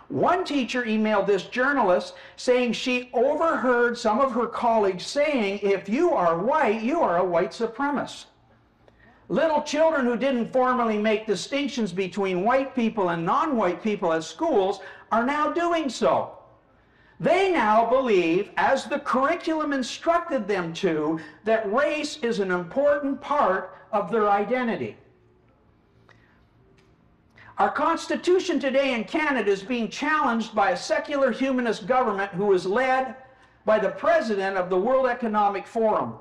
One 0.07 0.43
teacher 0.43 0.83
emailed 0.83 1.27
this 1.27 1.43
journalist 1.43 2.15
saying 2.38 2.74
she 2.74 3.09
overheard 3.13 3.97
some 3.97 4.19
of 4.19 4.31
her 4.33 4.47
colleagues 4.47 5.05
saying, 5.05 5.59
if 5.62 5.88
you 5.88 6.12
are 6.12 6.39
white, 6.39 6.81
you 6.81 7.01
are 7.01 7.17
a 7.17 7.25
white 7.25 7.51
supremacist. 7.51 8.25
Little 9.29 9.63
children 9.63 10.05
who 10.05 10.17
didn't 10.17 10.53
formally 10.53 11.00
make 11.00 11.25
distinctions 11.25 11.91
between 11.91 12.43
white 12.43 12.75
people 12.75 13.09
and 13.09 13.25
non-white 13.25 13.81
people 13.81 14.13
at 14.13 14.24
schools 14.24 14.79
are 15.12 15.25
now 15.25 15.51
doing 15.51 15.89
so. 15.89 16.38
They 17.19 17.51
now 17.51 17.89
believe, 17.89 18.50
as 18.57 18.86
the 18.86 19.00
curriculum 19.00 19.72
instructed 19.72 20.48
them 20.48 20.74
to, 20.75 21.19
that 21.45 21.72
race 21.72 22.17
is 22.17 22.39
an 22.39 22.51
important 22.51 23.22
part 23.22 23.77
of 23.91 24.12
their 24.12 24.29
identity. 24.29 24.98
Our 27.57 27.72
Constitution 27.72 28.60
today 28.60 28.93
in 28.93 29.05
Canada 29.05 29.50
is 29.50 29.63
being 29.63 29.88
challenged 29.88 30.53
by 30.53 30.72
a 30.72 30.77
secular 30.77 31.31
humanist 31.31 31.88
government 31.88 32.31
who 32.34 32.51
is 32.51 32.65
led 32.65 33.15
by 33.63 33.79
the 33.79 33.91
president 33.91 34.57
of 34.57 34.69
the 34.69 34.77
World 34.77 35.07
Economic 35.07 35.65
Forum. 35.65 36.15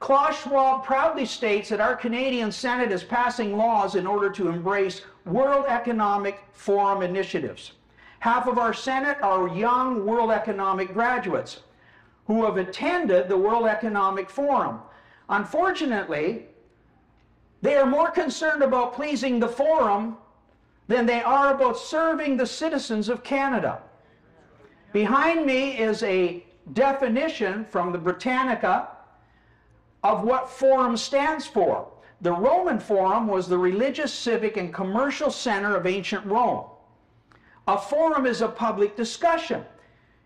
Klaus 0.00 0.42
Schwab 0.42 0.82
proudly 0.82 1.26
states 1.26 1.68
that 1.68 1.80
our 1.80 1.94
Canadian 1.94 2.50
Senate 2.50 2.90
is 2.90 3.04
passing 3.04 3.56
laws 3.56 3.94
in 3.94 4.04
order 4.04 4.30
to 4.30 4.48
embrace 4.48 5.02
World 5.26 5.66
Economic 5.68 6.42
Forum 6.52 7.02
initiatives. 7.02 7.72
Half 8.20 8.46
of 8.46 8.58
our 8.58 8.74
Senate 8.74 9.16
are 9.22 9.48
young 9.48 10.04
World 10.04 10.30
Economic 10.30 10.92
graduates 10.92 11.60
who 12.26 12.44
have 12.44 12.58
attended 12.58 13.28
the 13.28 13.36
World 13.36 13.66
Economic 13.66 14.28
Forum. 14.28 14.80
Unfortunately, 15.30 16.44
they 17.62 17.76
are 17.76 17.86
more 17.86 18.10
concerned 18.10 18.62
about 18.62 18.92
pleasing 18.92 19.40
the 19.40 19.48
forum 19.48 20.18
than 20.86 21.06
they 21.06 21.22
are 21.22 21.54
about 21.54 21.78
serving 21.78 22.36
the 22.36 22.46
citizens 22.46 23.08
of 23.08 23.24
Canada. 23.24 23.80
Behind 24.92 25.46
me 25.46 25.78
is 25.78 26.02
a 26.02 26.44
definition 26.74 27.64
from 27.70 27.90
the 27.90 27.98
Britannica 27.98 28.88
of 30.04 30.24
what 30.24 30.50
forum 30.50 30.96
stands 30.96 31.46
for. 31.46 31.88
The 32.20 32.32
Roman 32.32 32.80
Forum 32.80 33.28
was 33.28 33.48
the 33.48 33.56
religious, 33.56 34.12
civic, 34.12 34.58
and 34.58 34.74
commercial 34.74 35.30
center 35.30 35.74
of 35.74 35.86
ancient 35.86 36.26
Rome. 36.26 36.66
A 37.66 37.78
forum 37.78 38.26
is 38.26 38.40
a 38.40 38.48
public 38.48 38.96
discussion. 38.96 39.64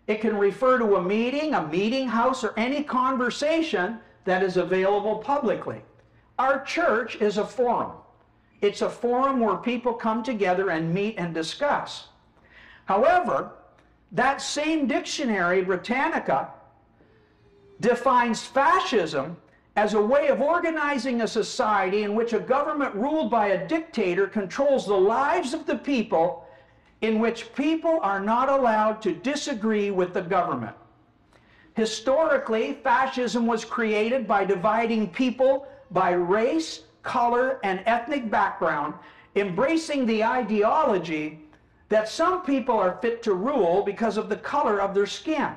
It 0.07 0.21
can 0.21 0.37
refer 0.37 0.77
to 0.77 0.95
a 0.95 1.01
meeting, 1.03 1.53
a 1.53 1.67
meeting 1.67 2.07
house, 2.07 2.43
or 2.43 2.53
any 2.57 2.83
conversation 2.83 3.99
that 4.23 4.43
is 4.43 4.57
available 4.57 5.17
publicly. 5.17 5.81
Our 6.37 6.63
church 6.63 7.15
is 7.17 7.37
a 7.37 7.45
forum. 7.45 7.93
It's 8.61 8.81
a 8.81 8.89
forum 8.89 9.39
where 9.39 9.57
people 9.57 9.93
come 9.93 10.23
together 10.23 10.69
and 10.69 10.93
meet 10.93 11.15
and 11.17 11.33
discuss. 11.33 12.07
However, 12.85 13.51
that 14.11 14.41
same 14.41 14.87
dictionary, 14.87 15.63
Britannica, 15.63 16.49
defines 17.79 18.43
fascism 18.45 19.37
as 19.75 19.93
a 19.93 20.01
way 20.01 20.29
of 20.29 20.41
organizing 20.41 21.21
a 21.21 21.27
society 21.27 22.03
in 22.03 22.15
which 22.15 22.33
a 22.33 22.39
government 22.39 22.95
ruled 22.95 23.29
by 23.29 23.47
a 23.47 23.67
dictator 23.67 24.27
controls 24.27 24.85
the 24.85 24.93
lives 24.93 25.53
of 25.53 25.65
the 25.65 25.75
people, 25.75 26.44
in 27.01 27.19
which 27.19 27.53
people 27.53 27.99
are 28.01 28.19
not 28.19 28.49
allowed 28.49 29.01
to 29.01 29.13
disagree 29.13 29.91
with 29.91 30.13
the 30.13 30.21
government. 30.21 30.75
Historically, 31.75 32.73
fascism 32.73 33.45
was 33.45 33.65
created 33.65 34.27
by 34.27 34.45
dividing 34.45 35.09
people 35.09 35.67
by 35.91 36.11
race, 36.11 36.83
color, 37.03 37.59
and 37.63 37.83
ethnic 37.85 38.31
background, 38.31 38.93
embracing 39.35 40.05
the 40.05 40.23
ideology 40.23 41.41
that 41.89 42.07
some 42.07 42.41
people 42.43 42.77
are 42.77 42.97
fit 43.01 43.21
to 43.21 43.33
rule 43.33 43.83
because 43.83 44.17
of 44.17 44.29
the 44.29 44.37
color 44.37 44.81
of 44.81 44.95
their 44.95 45.05
skin. 45.05 45.49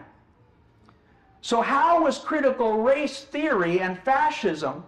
So 1.40 1.61
how 1.61 2.02
was 2.02 2.18
critical 2.18 2.78
race 2.78 3.23
theory 3.23 3.80
and 3.80 3.99
fascism 3.99 4.85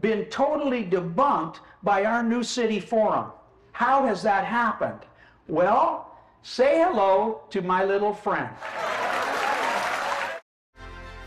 been 0.00 0.24
totally 0.26 0.84
debunked 0.84 1.60
by 1.82 2.04
our 2.04 2.22
New 2.22 2.42
City 2.42 2.80
Forum? 2.80 3.30
How 3.70 4.04
has 4.04 4.22
that 4.24 4.44
happened? 4.44 5.00
Well, 5.52 6.10
say 6.42 6.82
hello 6.82 7.42
to 7.50 7.60
my 7.60 7.84
little 7.84 8.14
friend. 8.14 8.48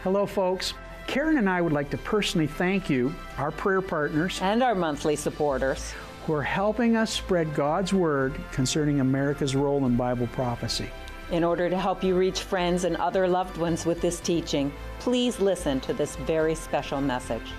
Hello, 0.02 0.26
folks. 0.26 0.74
Karen 1.06 1.38
and 1.38 1.48
I 1.48 1.62
would 1.62 1.74
like 1.74 1.92
to 1.92 2.00
personally 2.00 2.48
thank 2.48 2.90
you, 2.90 3.14
our 3.38 3.52
prayer 3.52 3.84
partners, 3.84 4.40
and 4.42 4.64
our 4.64 4.74
monthly 4.74 5.16
supporters 5.16 5.94
who 6.26 6.34
are 6.34 6.42
helping 6.42 6.96
us 6.96 7.14
spread 7.14 7.54
God's 7.54 7.94
word 7.94 8.34
concerning 8.52 9.00
America's 9.00 9.56
role 9.56 9.86
in 9.86 9.96
Bible 9.96 10.26
prophecy. 10.32 10.90
In 11.30 11.44
order 11.44 11.70
to 11.70 11.78
help 11.78 12.04
you 12.04 12.18
reach 12.18 12.40
friends 12.40 12.84
and 12.84 12.98
other 12.98 13.28
loved 13.28 13.58
ones 13.58 13.86
with 13.86 14.02
this 14.02 14.20
teaching, 14.20 14.74
please 14.98 15.40
listen 15.40 15.80
to 15.82 15.94
this 15.94 16.16
very 16.16 16.56
special 16.56 17.00
message. 17.00 17.52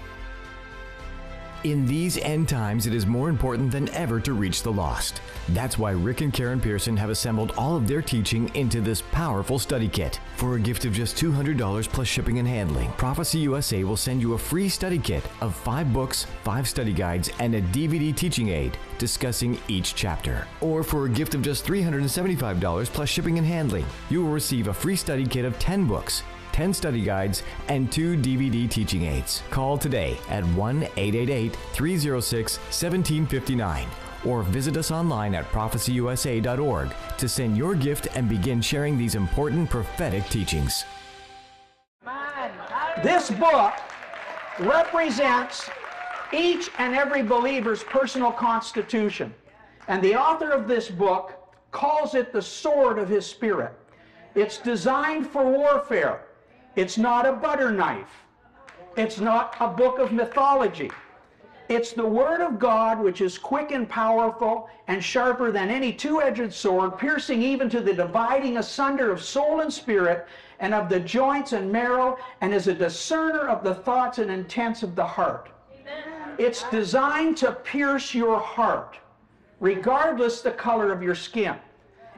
In 1.65 1.87
these 1.87 2.19
end 2.19 2.49
times, 2.49 2.87
it 2.87 2.95
is 2.95 3.07
more 3.07 3.29
important 3.29 3.73
than 3.73 3.89
ever 3.91 4.21
to 4.21 4.35
reach 4.35 4.63
the 4.63 4.73
lost. 4.73 5.21
That's 5.49 5.79
why 5.79 5.93
Rick 5.93 6.21
and 6.21 6.33
Karen 6.33 6.61
Pearson 6.61 6.97
have 6.97 7.11
assembled 7.11 7.53
all 7.57 7.77
of 7.77 7.89
their 7.89 8.03
teaching 8.03 8.55
into 8.55 8.81
this 8.81 9.03
powerful 9.13 9.59
study 9.59 9.89
kit. 9.89 10.21
For 10.37 10.55
a 10.55 10.61
gift 10.61 10.85
of 10.85 10.93
just 10.93 11.17
$200 11.17 11.89
plus 11.89 12.07
shipping 12.07 12.39
and 12.39 12.47
handling, 12.47 12.91
Prophecy 12.93 13.39
USA 13.39 13.85
will 13.85 13.97
send 13.97 14.21
you 14.21 14.35
a 14.35 14.39
free 14.39 14.69
study 14.69 14.99
kit 14.99 15.25
of 15.41 15.55
five 15.55 15.93
books, 15.93 16.27
five 16.45 16.69
study 16.69 16.93
guides, 16.93 17.31
and 17.41 17.55
a 17.55 17.63
DVD 17.63 18.15
teaching 18.15 18.51
aid 18.51 18.77
discussing 18.99 19.59
each 19.69 19.95
chapter. 19.95 20.47
Or 20.61 20.83
for 20.83 21.07
a 21.07 21.11
gift 21.11 21.35
of 21.35 21.43
just 21.43 21.65
$375 21.65 22.87
plus 22.87 23.09
shipping 23.09 23.39
and 23.39 23.47
handling, 23.47 23.87
you 24.11 24.23
will 24.23 24.33
receive 24.33 24.69
a 24.69 24.75
free 24.75 24.97
study 24.97 25.27
kit 25.27 25.45
of 25.45 25.59
10 25.59 25.87
books, 25.87 26.23
10 26.57 26.73
study 26.73 27.03
guides, 27.03 27.43
and 27.69 27.93
two 27.93 28.17
DVD 28.17 28.69
teaching 28.69 29.03
aids. 29.03 29.43
Call 29.51 29.77
today 29.77 30.17
at 30.31 30.43
1 30.43 30.85
888 30.97 31.55
306 31.75 32.57
1759 32.57 33.87
or 34.25 34.43
visit 34.43 34.79
us 34.79 34.91
online 34.91 35.35
at 35.35 35.45
prophecyusa.org 35.53 36.95
to 37.19 37.29
send 37.29 37.59
your 37.59 37.75
gift 37.75 38.09
and 38.15 38.27
begin 38.27 38.63
sharing 38.63 38.97
these 38.97 39.17
important 39.17 39.69
prophetic 39.69 40.27
teachings. 40.31 40.87
This 43.03 43.31
book 43.31 43.75
represents 44.59 45.69
each 46.33 46.71
and 46.79 46.95
every 46.95 47.23
believer's 47.23 47.85
personal 47.85 48.33
constitution. 48.33 49.35
And 49.89 50.03
the 50.03 50.17
author 50.17 50.53
of 50.53 50.67
this 50.67 50.89
book 50.89 51.35
calls 51.71 52.15
it 52.15 52.33
the 52.33 52.41
sword 52.41 52.99
of 52.99 53.11
his 53.11 53.27
spirit. 53.27 53.79
It's 54.35 54.57
designed 54.57 55.27
for 55.27 55.45
warfare. 55.45 56.26
It's 56.77 56.99
not 56.99 57.27
a 57.27 57.33
butter 57.33 57.73
knife. 57.73 58.25
It's 58.97 59.19
not 59.19 59.57
a 59.61 59.69
book 59.69 59.99
of 59.99 60.13
mythology. 60.13 60.91
It's 61.69 61.93
the 61.93 62.07
Word 62.07 62.41
of 62.41 62.59
God 62.59 63.01
which 63.01 63.21
is 63.21 63.39
quick 63.39 63.73
and 63.73 63.89
powerful 63.89 64.69
and 64.87 65.03
sharper 65.03 65.51
than 65.51 65.69
any 65.69 65.93
two 65.93 66.23
edged 66.23 66.53
sword, 66.53 66.99
piercing 66.99 67.43
even 67.43 67.69
to 67.71 67.81
the 67.81 67.93
dividing 67.93 68.59
asunder 68.59 69.11
of 69.11 69.23
soul 69.23 69.61
and 69.63 69.73
spirit 69.73 70.29
and 70.61 70.73
of 70.73 70.89
the 70.89 71.01
joints 71.01 71.53
and 71.53 71.73
marrow, 71.73 72.19
and 72.41 72.55
is 72.55 72.69
a 72.69 72.75
discerner 72.75 73.49
of 73.49 73.65
the 73.65 73.75
thoughts 73.75 74.19
and 74.19 74.31
intents 74.31 74.83
of 74.83 74.95
the 74.95 75.05
heart. 75.05 75.49
It's 76.39 76.63
designed 76.71 77.37
to 77.39 77.53
pierce 77.53 78.15
your 78.15 78.39
heart, 78.39 78.99
regardless 79.61 80.43
the 80.43 80.53
color 80.53 80.93
of 80.93 81.03
your 81.03 81.15
skin. 81.15 81.57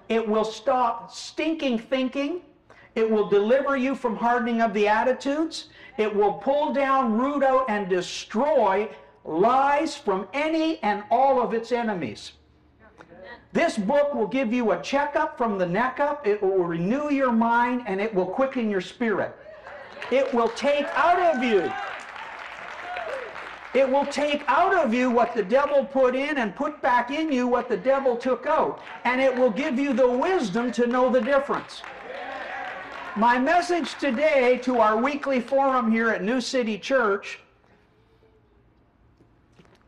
It 0.08 0.26
will 0.28 0.44
stop 0.44 1.12
stinking 1.12 1.78
thinking. 1.78 2.42
It 2.98 3.08
will 3.08 3.28
deliver 3.28 3.76
you 3.76 3.94
from 3.94 4.16
hardening 4.16 4.60
of 4.60 4.74
the 4.74 4.88
attitudes. 4.88 5.68
It 5.98 6.12
will 6.12 6.32
pull 6.32 6.72
down, 6.72 7.16
root 7.16 7.44
out, 7.44 7.70
and 7.70 7.88
destroy 7.88 8.88
lies 9.24 9.94
from 9.94 10.26
any 10.32 10.82
and 10.82 11.04
all 11.08 11.40
of 11.40 11.54
its 11.54 11.70
enemies. 11.70 12.32
This 13.52 13.78
book 13.78 14.14
will 14.14 14.26
give 14.26 14.52
you 14.52 14.72
a 14.72 14.82
checkup 14.82 15.38
from 15.38 15.58
the 15.58 15.66
neck 15.66 16.00
up. 16.00 16.26
It 16.26 16.42
will 16.42 16.64
renew 16.64 17.08
your 17.12 17.30
mind 17.30 17.84
and 17.86 18.00
it 18.00 18.12
will 18.12 18.26
quicken 18.26 18.68
your 18.68 18.80
spirit. 18.80 19.32
It 20.10 20.34
will 20.34 20.48
take 20.48 20.86
out 20.96 21.20
of 21.20 21.40
you. 21.44 21.72
It 23.74 23.88
will 23.88 24.06
take 24.06 24.42
out 24.48 24.74
of 24.74 24.92
you 24.92 25.08
what 25.08 25.36
the 25.36 25.44
devil 25.44 25.84
put 25.84 26.16
in 26.16 26.38
and 26.38 26.56
put 26.56 26.82
back 26.82 27.12
in 27.12 27.30
you 27.30 27.46
what 27.46 27.68
the 27.68 27.76
devil 27.76 28.16
took 28.16 28.46
out. 28.46 28.82
And 29.04 29.20
it 29.20 29.32
will 29.32 29.50
give 29.50 29.78
you 29.78 29.92
the 29.92 30.10
wisdom 30.10 30.72
to 30.72 30.88
know 30.88 31.08
the 31.08 31.20
difference. 31.20 31.82
My 33.18 33.36
message 33.36 33.98
today 33.98 34.58
to 34.58 34.78
our 34.78 34.96
weekly 34.96 35.40
forum 35.40 35.90
here 35.90 36.08
at 36.10 36.22
New 36.22 36.40
City 36.40 36.78
Church, 36.78 37.40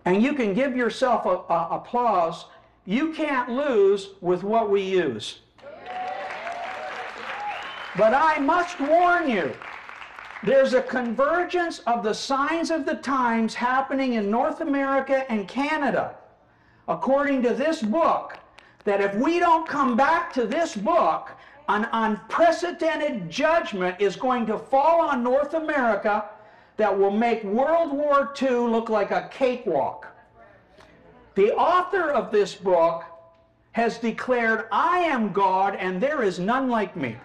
and 0.05 0.21
you 0.21 0.35
can 0.35 0.53
give 0.53 0.77
yourself 0.77 1.27
a, 1.27 1.55
a 1.55 1.69
applause, 1.77 2.47
you 2.87 3.13
can't 3.13 3.49
lose 3.49 4.09
with 4.21 4.43
what 4.43 4.69
we 4.69 4.83
use. 4.83 5.43
But 7.97 8.15
I 8.15 8.41
must 8.41 8.81
warn 8.81 9.31
you, 9.31 9.57
there's 10.43 10.75
a 10.75 10.83
convergence 10.83 11.79
of 11.87 12.03
the 12.03 12.15
signs 12.15 12.73
of 12.73 12.85
the 12.85 12.97
times 12.97 13.55
happening 13.55 14.15
in 14.15 14.29
North 14.29 14.61
America 14.61 15.25
and 15.31 15.47
Canada, 15.47 16.17
according 16.89 17.45
to 17.45 17.55
this 17.55 17.81
book, 17.81 18.37
that 18.83 19.01
if 19.01 19.15
we 19.15 19.39
don't 19.39 19.69
come 19.69 19.97
back 19.97 20.33
to 20.33 20.47
this 20.47 20.75
book, 20.75 21.31
an 21.71 21.89
unprecedented 21.93 23.31
judgment 23.31 24.01
is 24.01 24.17
going 24.17 24.45
to 24.45 24.59
fall 24.59 25.03
on 25.03 25.23
North 25.23 25.55
America 25.55 26.29
that 26.77 26.99
will 26.99 27.13
make 27.13 27.45
World 27.45 27.93
War 27.93 28.33
II 28.43 28.51
look 28.51 28.89
like 28.89 29.13
a 29.13 29.29
cakewalk. 29.31 30.09
The 31.37 31.55
author 31.55 32.11
of 32.11 32.33
this 32.33 32.57
book 32.57 33.05
has 33.73 33.99
declared, 33.99 34.67
I 34.73 34.99
am 34.99 35.33
God 35.33 35.77
and 35.77 36.01
there 36.01 36.25
is 36.25 36.41
none 36.41 36.69
like 36.69 36.97
me 36.97 37.17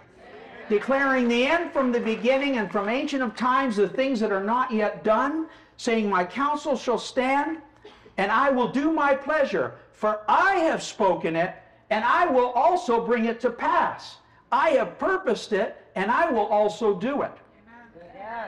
declaring 0.70 1.28
the 1.28 1.46
end 1.46 1.72
from 1.72 1.92
the 1.92 2.00
beginning 2.00 2.58
and 2.58 2.72
from 2.72 2.90
ancient 2.90 3.24
of 3.24 3.36
times 3.36 3.76
the 3.76 3.90
things 3.90 4.20
that 4.20 4.32
are 4.32 4.44
not 4.44 4.72
yet 4.72 5.04
done, 5.04 5.48
saying, 5.78 6.10
My 6.10 6.24
counsel 6.24 6.76
shall 6.76 6.98
stand, 6.98 7.60
and 8.18 8.32
I 8.32 8.50
will 8.50 8.70
do 8.72 8.92
my 8.92 9.14
pleasure, 9.14 9.76
for 9.92 10.22
I 10.28 10.56
have 10.56 10.82
spoken 10.82 11.36
it, 11.36 11.56
and 11.90 12.04
I 12.04 12.26
will 12.26 12.50
also 12.52 13.06
bring 13.06 13.26
it 13.26 13.40
to 13.42 13.50
pass. 13.50 14.18
I 14.52 14.72
have 14.72 15.00
purposed 15.00 15.54
it, 15.54 15.78
and 15.96 16.12
I 16.12 16.30
will 16.30 16.46
also 16.46 16.94
do 16.94 17.24
it. 17.24 17.32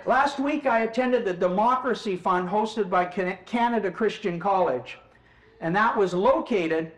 Last 0.06 0.40
week 0.40 0.66
I 0.66 0.82
attended 0.82 1.26
the 1.26 1.34
Democracy 1.34 2.16
Fund 2.16 2.50
hosted 2.50 2.90
by 2.90 3.06
Canada 3.06 3.92
Christian 3.92 4.40
College, 4.40 5.00
and 5.60 5.76
that 5.76 5.98
was 5.98 6.14
located 6.14 6.92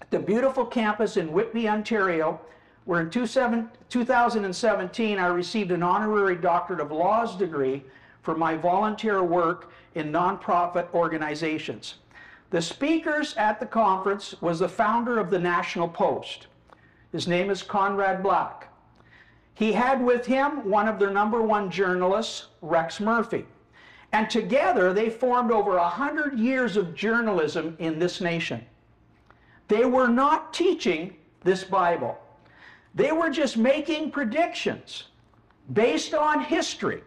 at 0.00 0.10
the 0.10 0.18
beautiful 0.18 0.64
campus 0.64 1.16
in 1.16 1.32
Whitby, 1.32 1.68
Ontario, 1.68 2.40
where 2.84 3.00
in 3.00 3.10
2017 3.10 5.18
I 5.18 5.26
received 5.26 5.70
an 5.70 5.82
honorary 5.82 6.36
doctorate 6.36 6.80
of 6.80 6.90
laws 6.90 7.36
degree 7.36 7.84
for 8.22 8.34
my 8.34 8.56
volunteer 8.56 9.22
work 9.22 9.70
in 9.94 10.10
nonprofit 10.10 10.92
organizations. 10.94 11.96
The 12.50 12.62
speakers 12.62 13.34
at 13.36 13.60
the 13.60 13.66
conference 13.66 14.34
was 14.40 14.58
the 14.58 14.68
founder 14.68 15.18
of 15.18 15.30
the 15.30 15.38
National 15.38 15.88
Post. 15.88 16.48
His 17.12 17.28
name 17.28 17.50
is 17.50 17.62
Conrad 17.62 18.22
Black. 18.22 18.68
He 19.54 19.72
had 19.72 20.02
with 20.02 20.24
him 20.24 20.68
one 20.68 20.88
of 20.88 20.98
their 20.98 21.10
number 21.10 21.42
one 21.42 21.70
journalists, 21.70 22.46
Rex 22.62 23.00
Murphy. 23.00 23.44
And 24.12 24.28
together 24.28 24.92
they 24.92 25.10
formed 25.10 25.52
over 25.52 25.76
a 25.76 25.88
hundred 25.88 26.38
years 26.38 26.76
of 26.76 26.94
journalism 26.94 27.76
in 27.78 27.98
this 27.98 28.20
nation. 28.20 28.64
They 29.68 29.84
were 29.84 30.08
not 30.08 30.52
teaching 30.52 31.16
this 31.44 31.64
Bible. 31.64 32.18
They 32.94 33.12
were 33.12 33.30
just 33.30 33.56
making 33.56 34.10
predictions 34.10 35.04
based 35.72 36.14
on 36.14 36.40
history. 36.40 37.02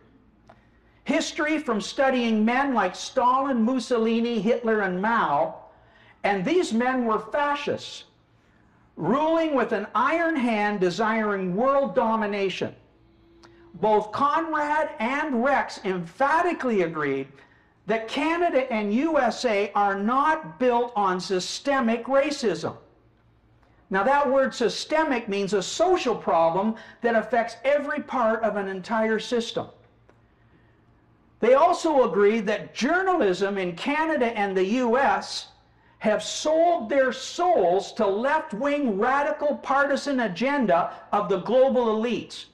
History 1.03 1.59
from 1.59 1.79
studying 1.81 2.43
men 2.43 2.73
like 2.73 2.95
Stalin, 2.95 3.61
Mussolini, 3.61 4.39
Hitler, 4.39 4.81
and 4.81 4.99
Mao. 4.99 5.63
And 6.23 6.43
these 6.43 6.73
men 6.73 7.05
were 7.05 7.19
fascists, 7.19 8.05
ruling 8.95 9.53
with 9.53 9.71
an 9.71 9.87
iron 9.93 10.35
hand, 10.35 10.79
desiring 10.79 11.55
world 11.55 11.95
domination. 11.95 12.73
Both 13.75 14.11
Conrad 14.11 14.91
and 14.99 15.43
Rex 15.43 15.81
emphatically 15.83 16.83
agreed 16.83 17.27
that 17.87 18.07
Canada 18.07 18.71
and 18.71 18.93
USA 18.93 19.71
are 19.75 19.99
not 19.99 20.59
built 20.59 20.91
on 20.95 21.19
systemic 21.19 22.05
racism. 22.05 22.77
Now, 23.89 24.03
that 24.03 24.31
word 24.31 24.55
systemic 24.55 25.29
means 25.29 25.53
a 25.53 25.61
social 25.61 26.15
problem 26.15 26.75
that 27.01 27.15
affects 27.15 27.57
every 27.63 28.01
part 28.01 28.41
of 28.43 28.55
an 28.55 28.67
entire 28.67 29.19
system. 29.19 29.67
They 31.39 31.53
also 31.53 32.09
agreed 32.09 32.47
that 32.47 32.73
journalism 32.73 33.57
in 33.57 33.75
Canada 33.75 34.27
and 34.37 34.57
the 34.57 34.65
US 34.65 35.49
have 35.99 36.23
sold 36.23 36.89
their 36.89 37.11
souls 37.11 37.91
to 37.93 38.05
left 38.05 38.53
wing 38.53 38.99
radical 38.99 39.55
partisan 39.57 40.21
agenda 40.21 40.93
of 41.11 41.29
the 41.29 41.39
global 41.39 41.87
elites. 41.87 42.45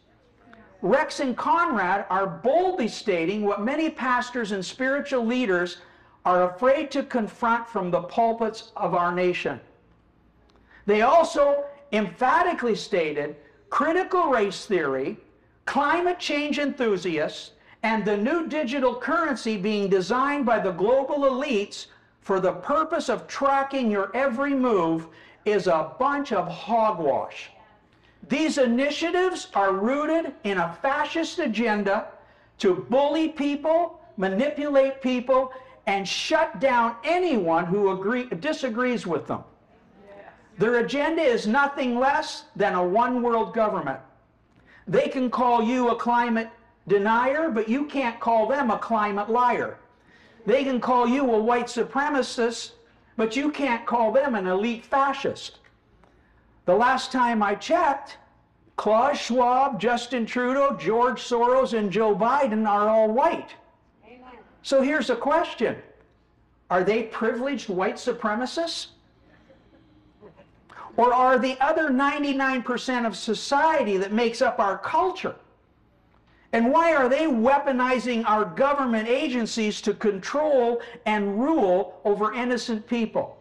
Rex 0.81 1.19
and 1.19 1.37
Conrad 1.37 2.05
are 2.09 2.27
boldly 2.27 2.87
stating 2.87 3.43
what 3.43 3.61
many 3.61 3.89
pastors 3.89 4.51
and 4.51 4.65
spiritual 4.65 5.25
leaders 5.25 5.77
are 6.25 6.51
afraid 6.51 6.89
to 6.91 7.03
confront 7.03 7.67
from 7.67 7.91
the 7.91 8.01
pulpits 8.01 8.71
of 8.75 8.93
our 8.93 9.11
nation. 9.11 9.59
They 10.85 11.01
also 11.01 11.65
emphatically 11.91 12.75
stated 12.75 13.35
critical 13.69 14.29
race 14.29 14.65
theory, 14.65 15.17
climate 15.65 16.19
change 16.19 16.57
enthusiasts, 16.59 17.51
and 17.83 18.05
the 18.05 18.17
new 18.17 18.47
digital 18.47 18.95
currency 18.95 19.57
being 19.57 19.89
designed 19.89 20.45
by 20.45 20.59
the 20.59 20.71
global 20.71 21.19
elites 21.19 21.87
for 22.21 22.39
the 22.39 22.53
purpose 22.53 23.09
of 23.09 23.27
tracking 23.27 23.89
your 23.91 24.15
every 24.15 24.53
move 24.53 25.07
is 25.45 25.67
a 25.67 25.91
bunch 25.99 26.31
of 26.31 26.47
hogwash. 26.47 27.49
These 28.29 28.59
initiatives 28.59 29.47
are 29.55 29.73
rooted 29.73 30.33
in 30.43 30.59
a 30.59 30.77
fascist 30.81 31.39
agenda 31.39 32.07
to 32.59 32.85
bully 32.89 33.29
people, 33.29 33.99
manipulate 34.17 35.01
people, 35.01 35.51
and 35.87 36.07
shut 36.07 36.59
down 36.59 36.95
anyone 37.03 37.65
who 37.65 37.89
agree, 37.89 38.25
disagrees 38.25 39.07
with 39.07 39.25
them. 39.25 39.43
Their 40.59 40.75
agenda 40.75 41.23
is 41.23 41.47
nothing 41.47 41.97
less 41.97 42.45
than 42.55 42.75
a 42.75 42.85
one 42.85 43.23
world 43.23 43.55
government. 43.55 43.99
They 44.87 45.07
can 45.07 45.31
call 45.31 45.63
you 45.63 45.89
a 45.89 45.95
climate 45.95 46.49
denier, 46.87 47.49
but 47.49 47.67
you 47.67 47.85
can't 47.85 48.19
call 48.19 48.47
them 48.47 48.69
a 48.69 48.77
climate 48.77 49.29
liar. 49.29 49.79
They 50.45 50.63
can 50.63 50.79
call 50.79 51.07
you 51.07 51.31
a 51.31 51.39
white 51.39 51.67
supremacist, 51.67 52.71
but 53.17 53.35
you 53.35 53.51
can't 53.51 53.85
call 53.85 54.11
them 54.11 54.35
an 54.35 54.47
elite 54.47 54.85
fascist. 54.85 55.59
The 56.65 56.75
last 56.75 57.11
time 57.11 57.43
I 57.43 57.55
checked, 57.55 58.17
Klaus 58.75 59.19
Schwab, 59.19 59.79
Justin 59.79 60.25
Trudeau, 60.25 60.75
George 60.75 61.21
Soros, 61.21 61.77
and 61.77 61.91
Joe 61.91 62.15
Biden 62.15 62.67
are 62.67 62.89
all 62.89 63.11
white. 63.11 63.53
Amen. 64.05 64.39
So 64.63 64.81
here's 64.81 65.09
a 65.09 65.15
question 65.15 65.77
Are 66.69 66.83
they 66.83 67.03
privileged 67.03 67.69
white 67.69 67.95
supremacists? 67.95 68.87
Or 70.97 71.13
are 71.13 71.39
the 71.39 71.57
other 71.61 71.89
99% 71.89 73.05
of 73.05 73.15
society 73.15 73.97
that 73.97 74.11
makes 74.11 74.41
up 74.41 74.59
our 74.59 74.77
culture? 74.77 75.35
And 76.53 76.71
why 76.71 76.93
are 76.93 77.07
they 77.07 77.25
weaponizing 77.27 78.25
our 78.25 78.43
government 78.43 79.07
agencies 79.07 79.79
to 79.81 79.93
control 79.93 80.81
and 81.05 81.39
rule 81.39 82.01
over 82.03 82.33
innocent 82.33 82.87
people? 82.87 83.37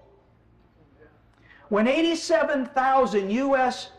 When 1.70 1.88
87,000 1.88 3.30
U.S. 3.30 3.90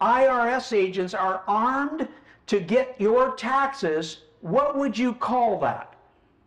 IRS 0.00 0.76
agents 0.76 1.14
are 1.14 1.42
armed 1.46 2.08
to 2.46 2.60
get 2.60 2.94
your 2.98 3.34
taxes, 3.36 4.18
what 4.40 4.76
would 4.76 4.96
you 4.96 5.14
call 5.14 5.58
that? 5.60 5.94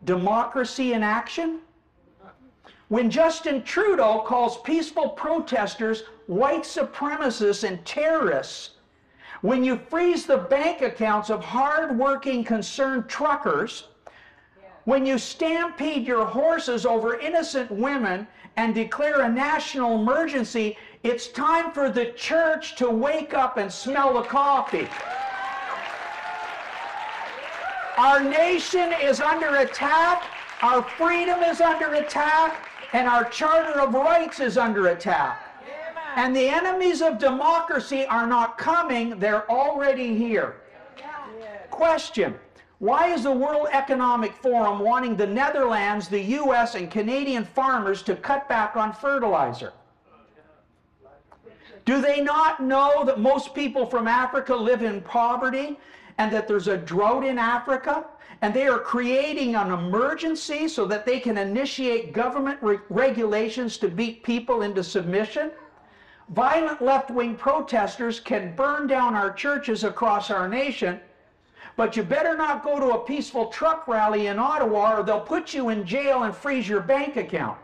Democracy 0.06 0.94
in 0.94 1.04
action? 1.04 1.60
When 2.90 3.10
Justin 3.10 3.64
Trudeau 3.64 4.24
calls 4.26 4.62
peaceful 4.62 5.10
protesters 5.10 6.04
white 6.28 6.64
supremacists 6.64 7.68
and 7.68 7.84
terrorists, 7.86 8.77
when 9.42 9.64
you 9.64 9.78
freeze 9.90 10.26
the 10.26 10.38
bank 10.38 10.82
accounts 10.82 11.30
of 11.30 11.44
hard-working 11.44 12.44
concerned 12.44 13.08
truckers, 13.08 13.88
when 14.86 15.06
you 15.06 15.18
stampede 15.18 16.08
your 16.08 16.26
horses 16.26 16.86
over 16.86 17.20
innocent 17.20 17.70
women 17.70 18.26
and 18.56 18.74
declare 18.74 19.22
a 19.22 19.30
national 19.30 20.02
emergency, 20.02 20.78
it's 21.04 21.28
time 21.28 21.72
for 21.72 21.90
the 21.92 22.14
church 22.14 22.76
to 22.78 22.90
wake 22.90 23.34
up 23.34 23.58
and 23.58 23.72
smell 23.72 24.14
the 24.14 24.24
coffee. 24.24 24.88
Our 27.98 28.24
nation 28.24 28.94
is 29.02 29.20
under 29.20 29.58
attack, 29.58 30.24
our 30.62 30.82
freedom 30.82 31.42
is 31.42 31.62
under 31.62 31.96
attack, 31.96 32.70
and 32.94 33.08
our 33.08 33.26
Charter 33.26 33.82
of 33.82 33.94
Rights 33.94 34.40
is 34.40 34.58
under 34.58 34.88
attack. 34.88 35.47
And 36.18 36.36
the 36.36 36.50
enemies 36.50 37.04
of 37.04 37.20
democracy 37.20 38.08
are 38.08 38.26
not 38.26 38.58
coming, 38.58 39.20
they're 39.20 39.50
already 39.52 40.18
here. 40.18 40.56
Question 41.70 42.34
Why 42.80 43.14
is 43.14 43.22
the 43.22 43.32
World 43.32 43.68
Economic 43.72 44.34
Forum 44.34 44.80
wanting 44.80 45.16
the 45.16 45.28
Netherlands, 45.28 46.08
the 46.08 46.22
US, 46.42 46.74
and 46.74 46.90
Canadian 46.90 47.46
farmers 47.46 48.02
to 48.02 48.16
cut 48.16 48.50
back 48.50 48.76
on 48.76 48.94
fertilizer? 48.94 49.74
Do 51.86 52.02
they 52.02 52.20
not 52.20 52.64
know 52.64 53.06
that 53.06 53.20
most 53.20 53.54
people 53.54 53.86
from 53.86 54.08
Africa 54.08 54.56
live 54.56 54.82
in 54.82 55.02
poverty 55.02 55.78
and 56.18 56.34
that 56.34 56.48
there's 56.48 56.68
a 56.68 56.78
drought 56.78 57.26
in 57.28 57.38
Africa? 57.38 58.08
And 58.42 58.56
they 58.56 58.68
are 58.68 58.80
creating 58.80 59.54
an 59.54 59.72
emergency 59.72 60.68
so 60.68 60.86
that 60.86 61.06
they 61.06 61.20
can 61.20 61.38
initiate 61.38 62.12
government 62.12 62.58
re 62.64 62.80
regulations 62.90 63.78
to 63.78 63.88
beat 63.88 64.24
people 64.24 64.64
into 64.64 64.84
submission? 64.84 65.52
Violent 66.30 66.82
left 66.82 67.10
wing 67.10 67.36
protesters 67.36 68.20
can 68.20 68.54
burn 68.56 68.88
down 68.88 69.16
our 69.16 69.32
churches 69.32 69.84
across 69.84 70.30
our 70.30 70.48
nation, 70.48 71.00
but 71.78 71.96
you 71.96 72.04
better 72.04 72.36
not 72.36 72.64
go 72.64 72.80
to 72.80 72.92
a 72.92 73.06
peaceful 73.06 73.48
truck 73.48 73.88
rally 73.88 74.28
in 74.28 74.38
Ottawa 74.38 74.98
or 74.98 75.04
they'll 75.04 75.22
put 75.22 75.54
you 75.54 75.70
in 75.70 75.86
jail 75.86 76.24
and 76.24 76.36
freeze 76.36 76.68
your 76.68 76.82
bank 76.82 77.16
account. 77.16 77.58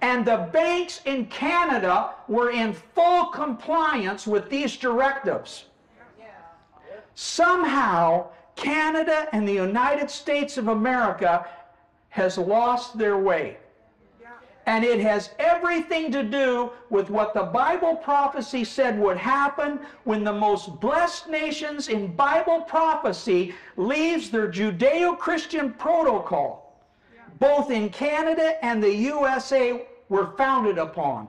And 0.00 0.24
the 0.24 0.48
banks 0.52 1.00
in 1.04 1.26
Canada 1.26 2.10
were 2.28 2.50
in 2.50 2.72
full 2.72 3.26
compliance 3.26 4.26
with 4.26 4.50
these 4.50 4.76
directives. 4.76 5.66
Somehow, 7.14 8.26
Canada 8.56 9.28
and 9.32 9.46
the 9.46 9.52
United 9.52 10.10
States 10.10 10.58
of 10.58 10.68
America 10.68 11.46
has 12.10 12.36
lost 12.36 12.98
their 12.98 13.16
way. 13.16 13.58
And 14.66 14.82
it 14.84 15.00
has 15.00 15.30
everything 15.38 16.10
to 16.12 16.22
do 16.22 16.70
with 16.88 17.10
what 17.10 17.34
the 17.34 17.42
Bible 17.42 17.96
prophecy 17.96 18.64
said 18.64 18.98
would 18.98 19.18
happen 19.18 19.78
when 20.04 20.24
the 20.24 20.32
most 20.32 20.80
blessed 20.80 21.28
nations 21.28 21.88
in 21.88 22.16
Bible 22.16 22.62
prophecy 22.62 23.54
leaves 23.76 24.30
their 24.30 24.50
Judeo-Christian 24.50 25.74
protocol. 25.74 26.80
Both 27.38 27.70
in 27.70 27.90
Canada 27.90 28.64
and 28.64 28.82
the 28.82 28.94
USA 28.94 29.86
were 30.08 30.34
founded 30.38 30.78
upon. 30.78 31.28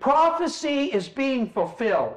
Prophecy 0.00 0.92
is 0.92 1.08
being 1.08 1.48
fulfilled. 1.50 2.14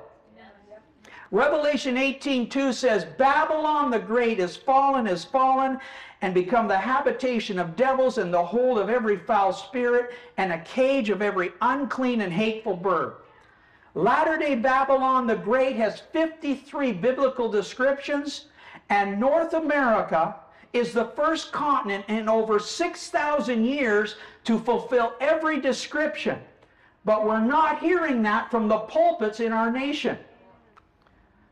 Revelation 1.32 1.96
18:2 1.96 2.74
says, 2.74 3.06
Babylon 3.18 3.90
the 3.90 4.00
great 4.00 4.40
is 4.40 4.58
fallen, 4.58 5.08
is 5.08 5.24
fallen, 5.24 5.80
and 6.22 6.34
become 6.34 6.68
the 6.68 6.78
habitation 6.78 7.58
of 7.58 7.76
devils 7.76 8.18
and 8.18 8.34
the 8.34 8.44
hold 8.44 8.78
of 8.78 8.90
every 8.90 9.18
foul 9.18 9.52
spirit 9.52 10.12
and 10.38 10.52
a 10.52 10.62
cage 10.62 11.10
of 11.10 11.22
every 11.22 11.52
unclean 11.62 12.22
and 12.22 12.32
hateful 12.32 12.76
bird. 12.76 13.16
Latter 13.96 14.38
day 14.38 14.56
Babylon 14.56 15.28
the 15.28 15.36
Great 15.36 15.76
has 15.76 16.00
53 16.14 16.94
biblical 16.94 17.50
descriptions, 17.50 18.46
and 18.90 19.20
North 19.20 19.54
America 19.54 20.36
is 20.74 20.94
the 20.94 21.06
first 21.16 21.52
continent 21.52 22.06
in 22.08 22.30
over 22.30 22.60
6,000 22.60 23.66
years 23.66 24.16
to 24.46 24.60
fulfill 24.60 25.14
every 25.20 25.60
description. 25.60 26.40
But 27.04 27.26
we're 27.26 27.42
not 27.42 27.80
hearing 27.80 28.22
that 28.24 28.50
from 28.52 28.68
the 28.68 28.78
pulpits 28.78 29.40
in 29.40 29.52
our 29.52 29.72
nation. 29.72 30.18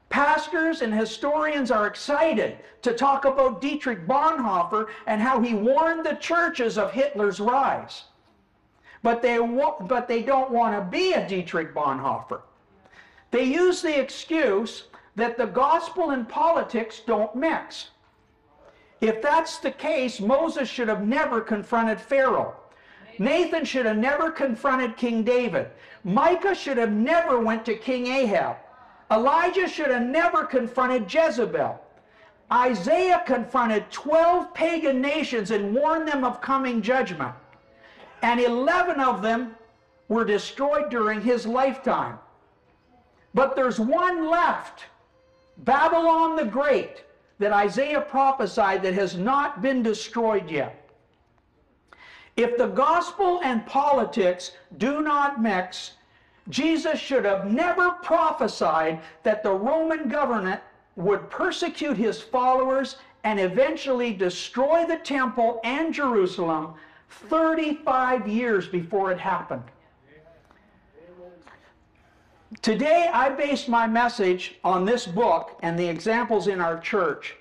Pastors 0.10 0.82
and 0.82 0.94
historians 0.94 1.70
are 1.70 1.86
excited 1.86 2.58
to 2.82 2.94
talk 2.94 3.26
about 3.26 3.62
Dietrich 3.62 4.08
Bonhoeffer 4.08 4.88
and 5.06 5.22
how 5.22 5.40
he 5.40 5.54
warned 5.54 6.06
the 6.06 6.16
churches 6.16 6.78
of 6.78 6.92
Hitler's 6.92 7.40
rise. 7.40 8.06
But 9.04 9.22
they, 9.22 9.38
but 9.38 10.08
they 10.08 10.24
don't 10.24 10.52
want 10.52 10.76
to 10.76 10.82
be 10.82 11.14
a 11.14 11.28
Dietrich 11.28 11.74
Bonhoeffer. 11.74 12.42
They 13.32 13.44
use 13.44 13.82
the 13.82 14.00
excuse 14.00 14.86
that 15.16 15.38
the 15.38 15.46
gospel 15.46 16.10
and 16.10 16.28
politics 16.28 17.02
don't 17.06 17.36
mix. 17.36 17.90
If 19.02 19.22
that's 19.22 19.60
the 19.60 19.72
case, 19.72 20.20
Moses 20.20 20.68
should 20.68 20.88
have 20.88 21.08
never 21.08 21.40
confronted 21.40 22.02
Pharaoh. 22.02 22.56
Nathan 23.20 23.64
should 23.64 23.86
have 23.86 23.98
never 23.98 24.32
confronted 24.32 24.98
King 24.98 25.24
David. 25.24 25.68
Micah 26.04 26.56
should 26.56 26.78
have 26.78 26.92
never 26.92 27.40
went 27.40 27.66
to 27.66 27.76
King 27.76 28.08
Ahab. 28.08 28.58
Elijah 29.12 29.68
should 29.68 29.90
have 29.90 30.04
never 30.04 30.46
confronted 30.46 31.12
Jezebel. 31.12 31.80
Isaiah 32.52 33.24
confronted 33.26 33.90
12 33.92 34.54
pagan 34.54 35.02
nations 35.02 35.52
and 35.52 35.74
warned 35.74 36.08
them 36.08 36.24
of 36.24 36.42
coming 36.42 36.82
judgment. 36.82 37.34
And 38.22 38.40
11 38.40 39.00
of 39.00 39.22
them 39.22 39.56
were 40.08 40.26
destroyed 40.26 40.90
during 40.90 41.22
his 41.22 41.46
lifetime. 41.46 42.20
But 43.34 43.56
there's 43.56 43.80
one 43.80 44.30
left, 44.30 44.86
Babylon 45.60 46.36
the 46.36 46.46
Great, 46.46 47.04
that 47.38 47.54
Isaiah 47.54 48.02
prophesied 48.02 48.84
that 48.84 48.94
has 48.94 49.16
not 49.16 49.62
been 49.62 49.84
destroyed 49.84 50.50
yet. 50.50 50.90
If 52.36 52.58
the 52.58 52.68
gospel 52.68 53.40
and 53.44 53.66
politics 53.66 54.52
do 54.78 55.02
not 55.02 55.42
mix, 55.42 55.92
Jesus 56.48 57.00
should 57.00 57.26
have 57.26 57.52
never 57.52 57.92
prophesied 57.92 59.02
that 59.24 59.44
the 59.44 59.52
Roman 59.52 60.08
government 60.08 60.62
would 60.96 61.30
persecute 61.30 61.98
his 61.98 62.22
followers 62.22 62.96
and 63.24 63.40
eventually 63.40 64.14
destroy 64.14 64.86
the 64.86 64.98
temple 64.98 65.60
and 65.64 65.94
Jerusalem 65.94 66.74
35 67.10 68.28
years 68.28 68.68
before 68.68 69.12
it 69.12 69.20
happened. 69.20 69.64
Today, 72.62 73.10
I 73.14 73.30
based 73.30 73.70
my 73.70 73.86
message 73.86 74.56
on 74.64 74.84
this 74.84 75.06
book 75.06 75.60
and 75.62 75.78
the 75.78 75.88
examples 75.88 76.48
in 76.48 76.60
our 76.60 76.80
church, 76.80 77.36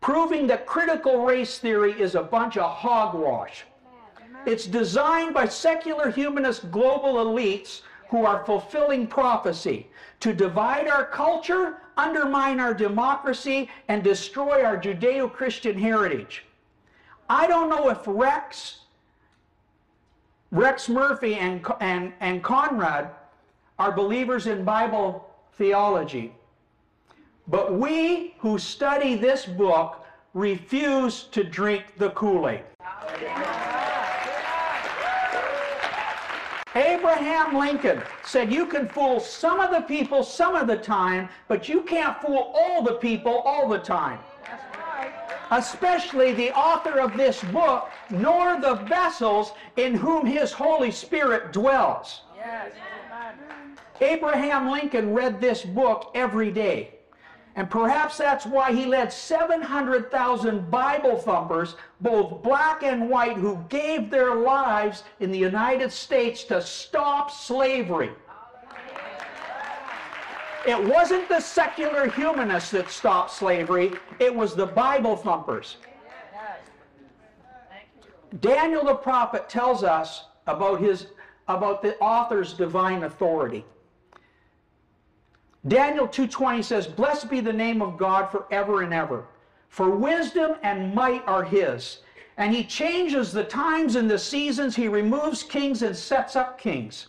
proving 0.00 0.46
that 0.46 0.66
critical 0.66 1.24
race 1.24 1.58
theory 1.58 1.92
is 2.00 2.14
a 2.14 2.22
bunch 2.22 2.56
of 2.56 2.70
hogwash. 2.70 3.64
It's 4.46 4.66
designed 4.66 5.34
by 5.34 5.46
secular 5.46 6.10
humanist 6.10 6.70
global 6.70 7.14
elites 7.14 7.82
who 8.08 8.24
are 8.24 8.44
fulfilling 8.44 9.06
prophecy 9.06 9.88
to 10.20 10.32
divide 10.32 10.88
our 10.88 11.04
culture, 11.04 11.78
undermine 11.96 12.60
our 12.60 12.74
democracy, 12.74 13.68
and 13.88 14.02
destroy 14.02 14.64
our 14.64 14.76
Judeo 14.76 15.32
Christian 15.32 15.78
heritage. 15.78 16.44
I 17.28 17.46
don't 17.46 17.68
know 17.68 17.88
if 17.88 17.98
Rex, 18.06 18.80
Rex 20.50 20.88
Murphy, 20.88 21.34
and, 21.34 21.64
and, 21.80 22.12
and 22.20 22.42
Conrad 22.42 23.10
are 23.78 23.92
believers 23.92 24.46
in 24.46 24.64
Bible 24.64 25.28
theology. 25.54 26.32
But 27.48 27.74
we 27.74 28.34
who 28.38 28.58
study 28.58 29.16
this 29.16 29.46
book 29.46 30.04
refuse 30.34 31.24
to 31.24 31.44
drink 31.44 31.84
the 31.96 32.10
Kool 32.10 32.48
Aid. 32.48 32.62
Abraham 36.96 37.58
Lincoln 37.58 38.02
said 38.24 38.50
you 38.50 38.64
can 38.64 38.88
fool 38.88 39.20
some 39.20 39.60
of 39.60 39.70
the 39.70 39.82
people 39.82 40.22
some 40.22 40.54
of 40.54 40.66
the 40.66 40.78
time, 40.78 41.28
but 41.46 41.68
you 41.68 41.82
can't 41.82 42.18
fool 42.22 42.52
all 42.54 42.82
the 42.82 42.94
people 42.94 43.40
all 43.44 43.68
the 43.68 43.78
time. 43.78 44.18
Especially 45.50 46.32
the 46.32 46.50
author 46.52 46.98
of 46.98 47.14
this 47.14 47.42
book, 47.44 47.90
nor 48.08 48.58
the 48.60 48.76
vessels 48.86 49.52
in 49.76 49.94
whom 49.94 50.24
his 50.24 50.52
Holy 50.52 50.90
Spirit 50.90 51.52
dwells. 51.52 52.22
Yes. 52.34 52.72
Abraham 54.00 54.70
Lincoln 54.70 55.12
read 55.12 55.38
this 55.38 55.64
book 55.64 56.10
every 56.14 56.50
day. 56.50 56.95
And 57.56 57.70
perhaps 57.70 58.18
that's 58.18 58.44
why 58.44 58.70
he 58.72 58.84
led 58.84 59.10
700,000 59.10 60.70
Bible 60.70 61.16
thumpers, 61.16 61.76
both 62.02 62.42
black 62.42 62.82
and 62.82 63.08
white, 63.08 63.38
who 63.38 63.64
gave 63.70 64.10
their 64.10 64.34
lives 64.34 65.04
in 65.20 65.32
the 65.32 65.38
United 65.38 65.90
States 65.90 66.44
to 66.44 66.60
stop 66.60 67.30
slavery. 67.30 68.10
It 70.66 70.82
wasn't 70.84 71.28
the 71.30 71.40
secular 71.40 72.10
humanists 72.10 72.72
that 72.72 72.90
stopped 72.90 73.30
slavery, 73.30 73.92
it 74.18 74.34
was 74.34 74.54
the 74.54 74.66
Bible 74.66 75.16
thumpers. 75.16 75.78
Daniel 78.40 78.84
the 78.84 78.94
prophet 78.94 79.48
tells 79.48 79.82
us 79.82 80.24
about 80.46 80.80
his 80.80 81.06
about 81.48 81.80
the 81.80 81.96
author's 81.98 82.52
divine 82.52 83.04
authority. 83.04 83.64
Daniel 85.68 86.06
2:20 86.06 86.62
says, 86.62 86.86
"Blessed 86.86 87.28
be 87.28 87.40
the 87.40 87.52
name 87.52 87.82
of 87.82 87.96
God 87.96 88.30
forever 88.30 88.82
and 88.82 88.94
ever, 88.94 89.24
for 89.68 89.90
wisdom 89.90 90.56
and 90.62 90.94
might 90.94 91.26
are 91.26 91.42
his, 91.42 92.02
and 92.36 92.54
he 92.54 92.62
changes 92.62 93.32
the 93.32 93.42
times 93.42 93.96
and 93.96 94.08
the 94.08 94.18
seasons, 94.18 94.76
he 94.76 94.86
removes 94.86 95.42
kings 95.42 95.82
and 95.82 95.96
sets 95.96 96.36
up 96.36 96.58
kings. 96.58 97.08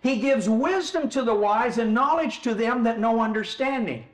He 0.00 0.20
gives 0.20 0.48
wisdom 0.48 1.10
to 1.10 1.22
the 1.22 1.34
wise 1.34 1.76
and 1.76 1.92
knowledge 1.92 2.40
to 2.42 2.54
them 2.54 2.82
that 2.84 2.98
know 2.98 3.20
understanding. 3.20 4.06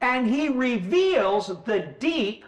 And 0.00 0.28
he 0.28 0.48
reveals 0.48 1.48
the 1.64 1.80
deep 1.98 2.44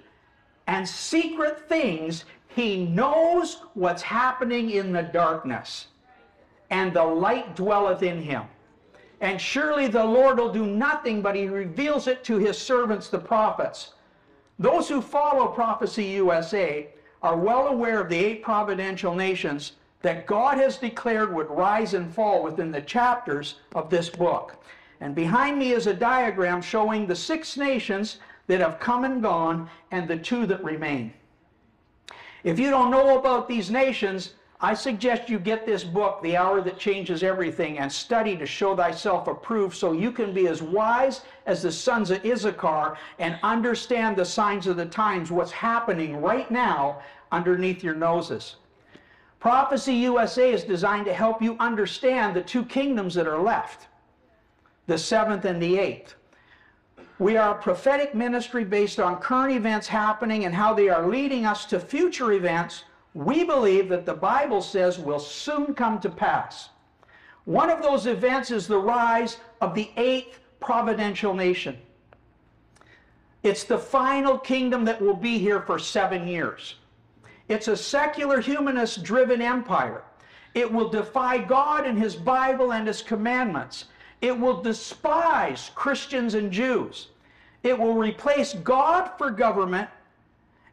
and 0.67 0.89
secret 0.89 1.69
things. 1.69 2.25
He 2.47 2.85
knows 2.85 3.63
what's 3.75 4.03
happening 4.03 4.71
in 4.71 4.93
the 4.93 5.03
darkness, 5.03 5.89
and 6.71 6.93
the 6.93 7.05
light 7.05 7.57
dwelleth 7.57 8.03
in 8.03 8.23
him." 8.23 8.45
And 9.21 9.41
surely 9.41 9.89
the 9.89 10.05
Lord 10.05 10.39
will 10.39 10.53
do 10.53 10.67
nothing, 10.67 11.23
but 11.23 11.35
he 11.35 11.49
reveals 11.49 12.07
it 12.07 12.23
to 12.25 12.39
his 12.39 12.57
servants, 12.57 13.09
the 13.09 13.19
prophets. 13.19 13.95
Those 14.59 14.89
who 14.89 15.01
follow 15.01 15.49
Prophecy 15.49 16.05
USA 16.05 16.89
are 17.23 17.37
well 17.37 17.69
aware 17.69 18.01
of 18.01 18.09
the 18.09 18.17
eight 18.17 18.43
providential 18.43 19.15
nations 19.15 19.73
that 20.03 20.27
God 20.27 20.59
has 20.59 20.79
declared 20.79 21.35
would 21.35 21.51
rise 21.51 21.95
and 21.95 22.13
fall 22.13 22.43
within 22.43 22.71
the 22.71 22.81
chapters 22.81 23.57
of 23.75 23.91
this 23.91 24.09
book. 24.09 24.63
And 25.01 25.15
behind 25.15 25.59
me 25.59 25.73
is 25.73 25.87
a 25.87 25.95
diagram 25.95 26.61
showing 26.63 27.07
the 27.07 27.17
six 27.17 27.57
nations 27.57 28.19
that 28.47 28.61
have 28.61 28.81
come 28.81 29.05
and 29.05 29.23
gone 29.23 29.69
and 29.91 30.09
the 30.09 30.17
two 30.17 30.47
that 30.47 30.63
remain. 30.63 31.13
If 32.45 32.59
you 32.59 32.71
don't 32.71 32.91
know 32.91 33.19
about 33.19 33.49
these 33.49 33.71
nations, 33.71 34.35
I 34.61 34.75
suggest 34.75 35.29
you 35.29 35.39
get 35.39 35.67
this 35.67 35.85
book, 35.85 36.21
The 36.21 36.37
Hour 36.37 36.61
That 36.63 36.79
Changes 36.79 37.23
Everything, 37.23 37.79
and 37.79 37.91
study 37.91 38.37
to 38.37 38.45
show 38.45 38.75
thyself 38.75 39.29
approved 39.29 39.77
so 39.77 39.93
you 39.93 40.11
can 40.11 40.35
be 40.35 40.49
as 40.49 40.61
wise 40.61 41.21
as 41.47 41.63
the 41.63 41.71
sons 41.71 42.11
of 42.11 42.25
Issachar 42.25 42.97
and 43.21 43.39
understand 43.45 44.17
the 44.17 44.25
signs 44.25 44.67
of 44.67 44.77
the 44.77 44.87
times, 44.87 45.31
what's 45.31 45.53
happening 45.53 46.17
right 46.21 46.51
now 46.51 47.01
underneath 47.31 47.85
your 47.85 47.95
noses. 47.95 48.57
Prophecy 49.39 49.95
USA 49.95 50.53
is 50.53 50.65
designed 50.65 51.07
to 51.07 51.15
help 51.15 51.41
you 51.41 51.57
understand 51.61 52.35
the 52.35 52.43
two 52.43 52.65
kingdoms 52.65 53.15
that 53.15 53.29
are 53.29 53.41
left 53.41 53.87
the 54.89 54.99
seventh 54.99 55.45
and 55.45 55.63
the 55.63 55.79
eighth. 55.79 56.15
We 57.19 57.37
are 57.37 57.55
a 57.55 57.63
prophetic 57.63 58.15
ministry 58.15 58.65
based 58.65 58.99
on 58.99 59.19
current 59.19 59.55
events 59.55 59.87
happening 59.87 60.47
and 60.47 60.55
how 60.55 60.73
they 60.73 60.89
are 60.89 61.07
leading 61.07 61.45
us 61.45 61.67
to 61.67 61.79
future 61.79 62.33
events 62.33 62.85
we 63.19 63.43
believe 63.43 63.89
that 63.89 64.07
the 64.07 64.15
Bible 64.15 64.63
says 64.63 64.97
will 64.97 65.19
soon 65.19 65.75
come 65.75 65.99
to 65.99 66.09
pass. 66.09 66.69
One 67.47 67.69
of 67.69 67.83
those 67.83 68.07
events 68.07 68.53
is 68.53 68.69
the 68.69 68.79
rise 68.79 69.39
of 69.61 69.75
the 69.75 69.91
eighth 69.97 70.39
providential 70.61 71.35
nation. 71.35 71.77
It's 73.43 73.65
the 73.65 73.77
final 73.79 74.39
kingdom 74.39 74.85
that 74.85 75.03
will 75.03 75.17
be 75.17 75.37
here 75.37 75.61
for 75.63 75.81
seven 75.81 76.29
years. 76.29 76.77
It's 77.49 77.67
a 77.67 77.77
secular, 77.77 78.41
humanist 78.41 79.03
driven 79.03 79.43
empire. 79.43 80.05
It 80.55 80.73
will 80.73 80.89
defy 80.89 81.39
God 81.39 81.87
and 81.87 81.99
His 81.99 82.15
Bible 82.15 82.73
and 82.73 82.87
His 82.87 83.03
commandments. 83.03 83.87
It 84.21 84.39
will 84.39 84.63
despise 84.63 85.73
Christians 85.75 86.35
and 86.35 86.53
Jews. 86.53 87.09
It 87.65 87.77
will 87.77 87.95
replace 87.95 88.55
God 88.55 89.11
for 89.19 89.33
government 89.33 89.91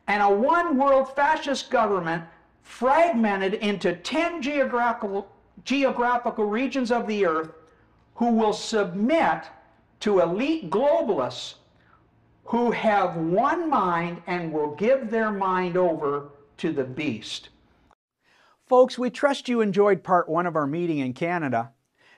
and 0.08 0.22
a 0.22 0.30
one 0.30 0.78
world 0.78 1.16
fascist 1.16 1.72
government 1.72 2.24
fragmented 2.66 3.54
into 3.54 3.96
10 3.96 4.42
geographical, 4.42 5.30
geographical 5.64 6.46
regions 6.46 6.92
of 6.92 7.08
the 7.08 7.26
earth 7.26 7.52
who 8.16 8.32
will 8.32 8.52
submit 8.52 9.44
to 10.02 10.20
elite 10.20 10.70
globalists 10.70 11.54
who 12.44 12.72
have 12.72 13.16
one 13.16 13.70
mind 13.70 14.22
and 14.28 14.52
will 14.52 14.76
give 14.76 15.10
their 15.10 15.32
mind 15.32 15.78
over 15.78 16.30
to 16.58 16.74
the 16.74 16.84
beast. 16.84 17.50
Folks, 18.68 18.98
we 18.98 19.10
trust 19.10 19.48
you 19.48 19.62
enjoyed 19.62 20.04
part 20.04 20.28
one 20.28 20.48
of 20.48 20.56
our 20.56 20.68
meeting 20.68 20.98
in 20.98 21.14
Canada. 21.14 21.72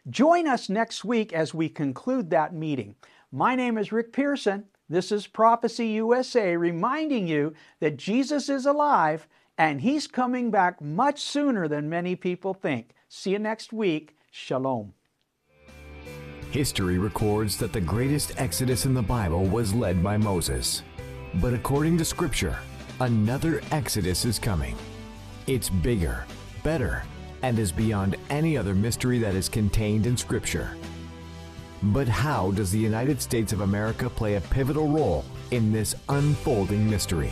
Join 0.09 0.47
us 0.47 0.69
next 0.69 1.03
week 1.03 1.33
as 1.33 1.53
we 1.53 1.67
conclude 1.67 2.29
that 2.29 2.53
meeting. 2.53 2.95
My 3.31 3.53
name 3.53 3.77
is 3.77 3.91
Rick 3.91 4.13
Pearson. 4.13 4.65
This 4.89 5.11
is 5.11 5.27
Prophecy 5.27 5.87
USA 5.87 6.55
reminding 6.55 7.27
you 7.27 7.53
that 7.81 7.97
Jesus 7.97 8.47
is 8.47 8.65
alive 8.65 9.27
and 9.57 9.81
he's 9.81 10.07
coming 10.07 10.51
back 10.51 10.81
much 10.81 11.19
sooner 11.19 11.67
than 11.67 11.89
many 11.89 12.15
people 12.15 12.53
think. 12.53 12.93
See 13.09 13.31
you 13.31 13.39
next 13.39 13.73
week. 13.73 14.15
Shalom. 14.31 14.93
History 16.51 16.97
records 16.97 17.57
that 17.57 17.73
the 17.73 17.81
greatest 17.81 18.39
exodus 18.39 18.85
in 18.85 18.93
the 18.93 19.01
Bible 19.01 19.45
was 19.45 19.73
led 19.73 20.03
by 20.03 20.17
Moses. 20.17 20.83
But 21.35 21.53
according 21.53 21.97
to 21.97 22.05
Scripture, 22.05 22.57
another 22.99 23.61
exodus 23.71 24.25
is 24.25 24.39
coming. 24.39 24.75
It's 25.45 25.69
bigger, 25.69 26.25
better, 26.63 27.03
and 27.41 27.59
is 27.59 27.71
beyond 27.71 28.15
any 28.29 28.57
other 28.57 28.73
mystery 28.73 29.19
that 29.19 29.35
is 29.35 29.49
contained 29.49 30.05
in 30.07 30.17
Scripture. 30.17 30.75
But 31.83 32.07
how 32.07 32.51
does 32.51 32.71
the 32.71 32.79
United 32.79 33.21
States 33.21 33.53
of 33.53 33.61
America 33.61 34.09
play 34.09 34.35
a 34.35 34.41
pivotal 34.41 34.87
role 34.87 35.25
in 35.51 35.71
this 35.71 35.95
unfolding 36.09 36.89
mystery? 36.89 37.31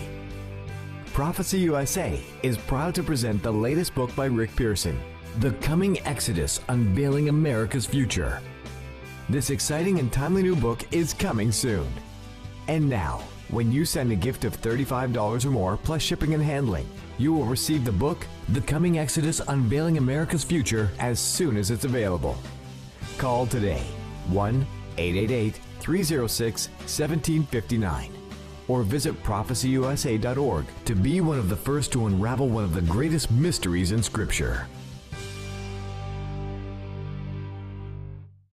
Prophecy 1.15 1.59
USA 1.59 2.19
is 2.43 2.57
proud 2.57 2.93
to 2.93 3.01
present 3.01 3.41
the 3.41 3.49
latest 3.49 3.95
book 3.95 4.13
by 4.17 4.25
Rick 4.25 4.53
Pearson, 4.57 4.99
The 5.39 5.51
Coming 5.51 6.05
Exodus 6.05 6.59
Unveiling 6.67 7.29
America's 7.29 7.85
Future. 7.85 8.41
This 9.29 9.49
exciting 9.49 9.99
and 9.99 10.11
timely 10.11 10.43
new 10.43 10.57
book 10.57 10.85
is 10.91 11.13
coming 11.13 11.53
soon. 11.53 11.87
And 12.67 12.89
now, 12.89 13.23
when 13.47 13.71
you 13.71 13.85
send 13.85 14.11
a 14.11 14.15
gift 14.17 14.43
of 14.43 14.61
$35 14.61 15.45
or 15.45 15.51
more 15.51 15.77
plus 15.77 16.01
shipping 16.01 16.33
and 16.33 16.43
handling, 16.43 16.85
you 17.17 17.31
will 17.31 17.45
receive 17.45 17.85
the 17.85 17.93
book, 17.93 18.27
The 18.49 18.59
Coming 18.59 18.99
Exodus 18.99 19.39
Unveiling 19.47 19.97
America's 19.97 20.43
Future, 20.43 20.91
as 20.99 21.17
soon 21.17 21.55
as 21.55 21.71
it's 21.71 21.85
available. 21.85 22.37
Call 23.17 23.47
today 23.47 23.85
1 24.27 24.67
888 24.97 25.61
306 25.79 26.67
1759 26.67 28.14
or 28.67 28.83
visit 28.83 29.21
prophecyusa.org 29.23 30.65
to 30.85 30.95
be 30.95 31.21
one 31.21 31.39
of 31.39 31.49
the 31.49 31.55
first 31.55 31.91
to 31.93 32.07
unravel 32.07 32.47
one 32.47 32.63
of 32.63 32.73
the 32.73 32.81
greatest 32.81 33.31
mysteries 33.31 33.91
in 33.91 34.01
Scripture. 34.01 34.67